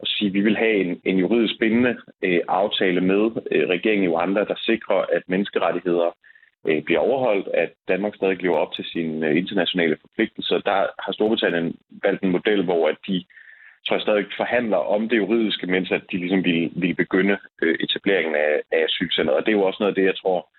[0.03, 4.05] at sige, at vi vil have en, en juridisk bindende øh, aftale med øh, regeringen
[4.09, 6.15] i Rwanda, der sikrer, at menneskerettigheder
[6.67, 10.57] øh, bliver overholdt, at Danmark stadig lever op til sine øh, internationale forpligtelser.
[10.59, 13.25] Der har Storbritannien valgt en model, hvor at de
[13.87, 17.75] tror jeg stadig forhandler om det juridiske, mens at de ligesom vil, vil begynde øh,
[17.79, 19.37] etableringen af, af asylcenteret.
[19.37, 20.49] Og det er jo også noget af det, jeg tror,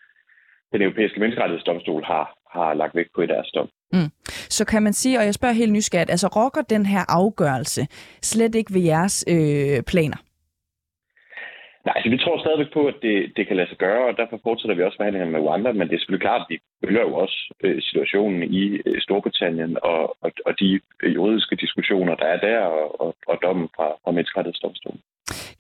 [0.73, 3.69] den europæiske menneskerettighedsdomstol har, har lagt vægt på i deres dom.
[3.93, 4.11] Mm.
[4.57, 7.83] Så kan man sige, og jeg spørger helt nysgerrigt, altså rokker den her afgørelse
[8.23, 10.17] slet ikke ved jeres øh, planer?
[11.85, 14.39] Nej, altså vi tror stadigvæk på, at det, det kan lade sig gøre, og derfor
[14.43, 17.15] fortsætter vi også forhandlingerne med Rwanda, men det er selvfølgelig klart, at vi følger jo
[17.15, 20.81] også øh, situationen i øh, Storbritannien og, og, og de
[21.17, 25.01] juridiske diskussioner, der er der, og, og, og dommen fra, fra menneskerettighedsdomstolen.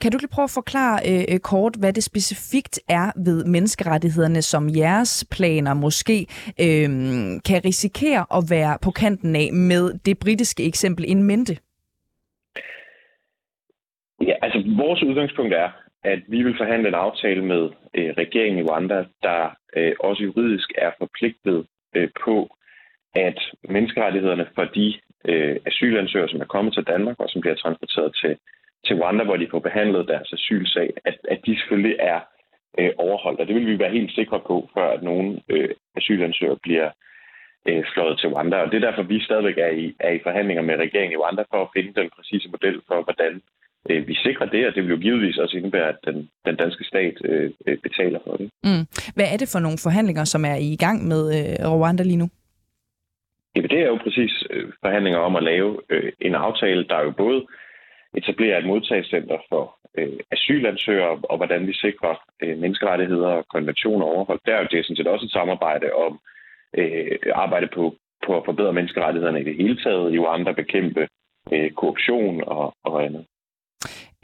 [0.01, 4.43] Kan du lige prøve at forklare øh, øh, kort, hvad det specifikt er ved menneskerettighederne,
[4.43, 6.27] som jeres planer måske
[6.67, 6.89] øh,
[7.49, 11.55] kan risikere at være på kanten af med det britiske eksempel in mente?
[14.29, 15.69] Ja, altså vores udgangspunkt er,
[16.05, 20.69] at vi vil forhandle en aftale med øh, regeringen i Rwanda, der øh, også juridisk
[20.79, 21.67] er forpligtet
[21.97, 22.57] øh, på,
[23.15, 23.39] at
[23.69, 24.95] menneskerettighederne for de
[25.29, 28.37] øh, asylansøgere, som er kommet til Danmark og som bliver transporteret til
[28.87, 32.21] til Rwanda, hvor de får behandlet deres asylsag, at, at de selvfølgelig er
[32.79, 33.41] øh, overholdt.
[33.41, 36.91] Og det vil vi være helt sikre på, før at nogle øh, asylansøgere bliver
[37.69, 38.57] øh, flået til Rwanda.
[38.57, 41.43] Og det er derfor, vi stadigvæk er i, er i forhandlinger med regeringen i Rwanda
[41.51, 43.43] for at finde den præcise model for, hvordan
[43.91, 46.85] øh, vi sikrer det, og det vil jo givetvis også indebære, at den, den danske
[46.85, 48.51] stat øh, øh betaler for det.
[48.65, 48.85] Mm.
[49.15, 52.29] Hvad er det for nogle forhandlinger, som er i gang med øh, Rwanda lige nu?
[53.57, 57.11] Jamen, det er jo præcis øh, forhandlinger om at lave øh, en aftale, der jo
[57.11, 57.47] både
[58.17, 64.47] etablere et modtagscenter for øh, asylansøgere, og hvordan vi sikrer øh, menneskerettigheder og konventioner overholdt.
[64.47, 66.21] Der er det sådan set også et samarbejde om
[66.79, 67.95] øh, arbejde på,
[68.27, 71.09] på at forbedre menneskerettighederne i det hele taget, jo andre bekæmpe
[71.53, 73.27] øh, korruption og, og andet.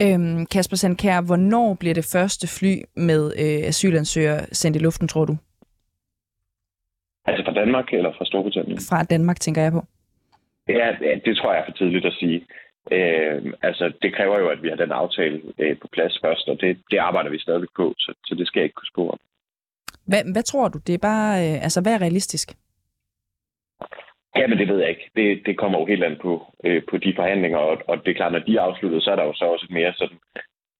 [0.02, 5.24] Øhm, Kasper Sandkær, hvornår bliver det første fly med øh, asylansøgere sendt i luften, tror
[5.24, 5.36] du?
[7.26, 8.78] Altså fra Danmark eller fra Storbritannien?
[8.90, 9.82] Fra Danmark, tænker jeg på.
[10.68, 10.88] Ja,
[11.24, 12.46] det tror jeg er for tidligt at sige.
[12.92, 16.60] Øh, altså, det kræver jo, at vi har den aftale øh, på plads først, og
[16.60, 19.16] det, det arbejder vi stadig på, så, så det skal jeg ikke kunne spore.
[20.06, 20.78] Hvad, hvad tror du?
[20.86, 22.48] Det er bare, øh, altså, hvad er realistisk?
[24.36, 25.10] Ja, men det ved jeg ikke.
[25.16, 28.14] Det, det kommer jo helt an på, øh, på de forhandlinger, og, og det er
[28.14, 30.18] klart, når de er afsluttet, så er der jo så også et mere sådan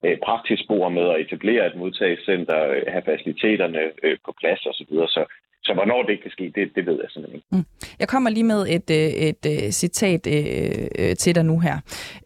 [0.05, 4.73] øh, praktisk spor med at etablere et modtagscenter, øh, have faciliteterne øh, på plads osv.
[4.73, 5.09] Så, videre.
[5.09, 5.25] så
[5.67, 7.47] så hvornår det kan ske, det, det ved jeg simpelthen ikke.
[7.53, 7.65] Mm.
[7.99, 11.77] Jeg kommer lige med et, øh, et, et øh, citat øh, til dig nu her.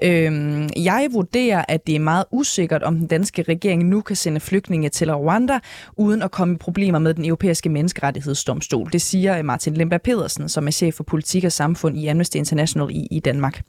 [0.02, 4.40] Øhm, jeg vurderer, at det er meget usikkert, om den danske regering nu kan sende
[4.40, 5.58] flygtninge til Rwanda,
[5.96, 8.92] uden at komme i problemer med den europæiske menneskerettighedsdomstol.
[8.92, 12.90] Det siger Martin Lemberg Pedersen, som er chef for politik og samfund i Amnesty International
[12.90, 13.60] i, i Danmark.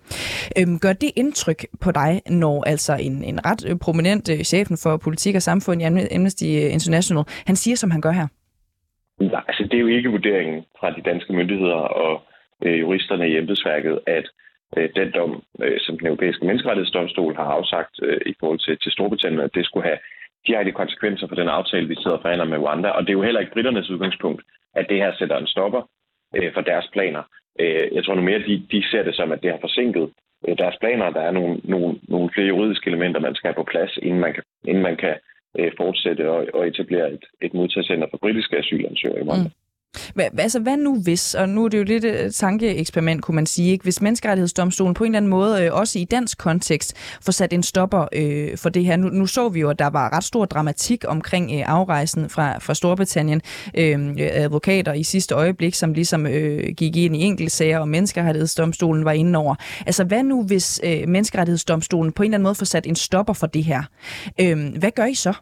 [0.58, 5.36] Øhm, gør det indtryk på dig, når altså en, en ret prominent chefen for politik
[5.36, 8.28] og samfund i Amnesty International, han siger, som han gør her?
[9.22, 12.24] Nej, altså det er jo ikke vurderingen fra de danske myndigheder og
[12.66, 14.26] øh, juristerne i embedsværket, at
[14.78, 18.92] øh, den dom, øh, som den europæiske menneskerettighedsdomstol har afsagt øh, i forhold til, til
[18.92, 20.00] Storbritannien, at det skulle have
[20.48, 22.90] direkte konsekvenser for den aftale, vi sidder og forhandler med Rwanda.
[22.90, 24.42] Og det er jo heller ikke britternes udgangspunkt,
[24.76, 25.82] at det her sætter en stopper
[26.36, 27.24] øh, for deres planer.
[27.60, 30.10] Øh, jeg tror nu mere, de, de ser det som, at det har forsinket
[30.48, 31.10] øh, deres planer.
[31.10, 34.34] Der er nogle, nogle, nogle flere juridiske elementer, man skal have på plads, inden man
[34.34, 35.16] kan, inden man kan
[35.60, 39.50] øh, fortsætte og, og etablere et, et modtagscenter for britiske asylansøgere i Rwanda.
[39.50, 39.61] Mm.
[40.14, 43.46] Hvad, altså, hvad nu hvis, og nu er det jo lidt et tankeeksperiment, kunne man
[43.46, 43.84] sige, ikke?
[43.84, 47.64] hvis menneskerettighedsdomstolen på en eller anden måde, øh, også i dansk kontekst, får sat en
[47.64, 48.98] stopper øh, for det her.
[48.98, 52.58] Nu, nu så vi jo, at der var ret stor dramatik omkring øh, afrejsen fra,
[52.58, 53.42] fra Storbritannien.
[53.78, 59.06] Øhm, øh, advokater i sidste øjeblik, som ligesom øh, gik ind i enkeltsager, og menneskerettighedsdomstolen
[59.06, 59.56] var inde over.
[59.86, 63.34] Altså, hvad nu hvis øh, menneskerettighedsdomstolen på en eller anden måde får sat en stopper
[63.34, 63.84] for det her?
[64.42, 65.34] Øh, hvad gør I så?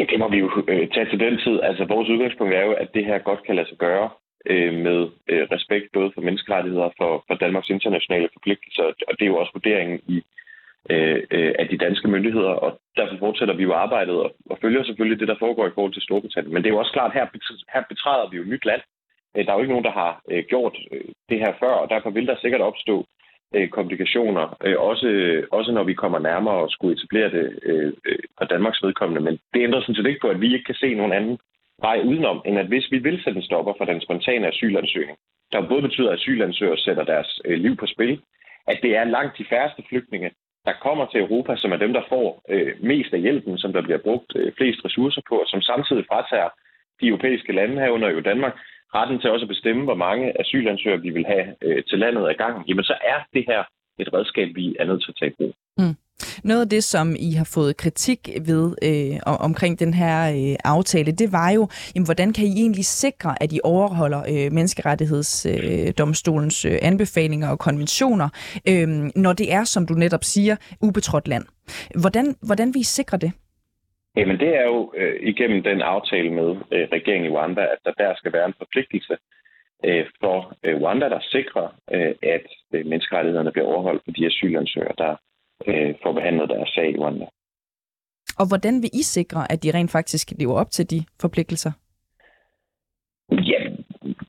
[0.00, 1.56] Ja, det må vi jo øh, tage til den tid.
[1.68, 4.10] Altså, vores udgangspunkt er jo, at det her godt kan lade sig gøre
[4.46, 4.98] øh, med
[5.28, 8.82] øh, respekt både for menneskerettigheder og for, for Danmarks internationale forpligtelser.
[8.82, 10.16] Og det er jo også vurderingen i,
[10.90, 14.82] øh, øh, af de danske myndigheder, og derfor fortsætter vi jo arbejdet og, og følger
[14.84, 16.54] selvfølgelig det, der foregår i forhold til Storbritannien.
[16.54, 17.26] Men det er jo også klart, at her,
[17.74, 18.82] her betræder vi jo nyt land.
[19.36, 21.90] Øh, der er jo ikke nogen, der har øh, gjort øh, det her før, og
[21.90, 23.06] derfor vil der sikkert opstå
[23.54, 25.08] øh, komplikationer, øh, også,
[25.52, 29.20] også når vi kommer nærmere og skulle etablere det øh, øh, for Danmarks vedkommende.
[29.20, 31.38] Men det ændrer sådan set ikke på, at vi ikke kan se nogen anden
[31.80, 35.18] vej udenom, end at hvis vi vil sætte en stopper for den spontane asylansøgning,
[35.52, 38.20] der både betyder, at asylansøgere sætter deres øh, liv på spil,
[38.66, 40.30] at det er langt de færreste flygtninge,
[40.64, 43.82] der kommer til Europa, som er dem, der får øh, mest af hjælpen, som der
[43.82, 46.48] bliver brugt øh, flest ressourcer på, og som samtidig fratager
[47.00, 48.54] de europæiske lande herunder jo Danmark
[48.94, 52.34] retten til også at bestemme, hvor mange asylansøgere vi vil have øh, til landet ad
[52.34, 53.62] gangen, jamen så er det her
[53.98, 55.54] et redskab, vi er nødt til at tage i brug.
[55.78, 55.94] Mm.
[56.44, 61.12] Noget af det, som I har fået kritik ved øh, omkring den her øh, aftale,
[61.12, 66.72] det var jo, jamen, hvordan kan I egentlig sikre, at I overholder øh, menneskerettighedsdomstolens øh,
[66.72, 68.28] øh, anbefalinger og konventioner,
[68.68, 71.44] øh, når det er, som du netop siger, ubetrådt land?
[72.00, 73.32] Hvordan, hvordan vi sikrer det?
[74.16, 77.92] Jamen det er jo øh, igennem den aftale med øh, regeringen i Rwanda, at der
[77.92, 79.16] der skal være en forpligtelse
[79.84, 84.94] øh, for øh, Rwanda, der sikrer, øh, at øh, menneskerettighederne bliver overholdt for de asylansøgere,
[84.98, 85.16] der
[85.66, 87.26] øh, får behandlet deres sag i Rwanda.
[88.38, 91.72] Og hvordan vil I sikre, at de rent faktisk lever op til de forpligtelser?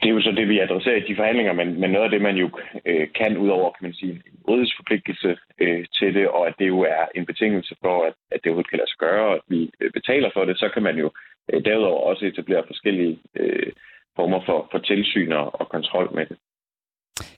[0.01, 2.21] Det er jo så det, vi adresserer i de forhandlinger, men, men noget af det,
[2.21, 2.49] man jo
[2.85, 6.55] øh, kan ud over, kan man sige, en juridisk forpligtelse øh, til det, og at
[6.59, 9.33] det jo er en betingelse for, at, at det overhovedet kan lade sig gøre, og
[9.33, 11.11] at vi øh, betaler for det, så kan man jo
[11.53, 13.71] øh, derudover også etablere forskellige øh,
[14.15, 16.37] former for, for tilsyn og, og kontrol med det.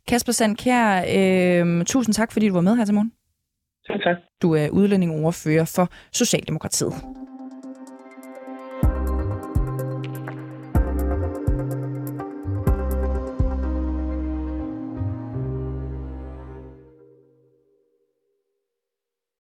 [0.08, 0.86] Kasper Sandkær,
[1.18, 3.12] øh, tusind tak, fordi du var med her til morgen.
[3.88, 4.18] Selv tak.
[4.42, 6.94] Du er udlændingoverfører for Socialdemokratiet.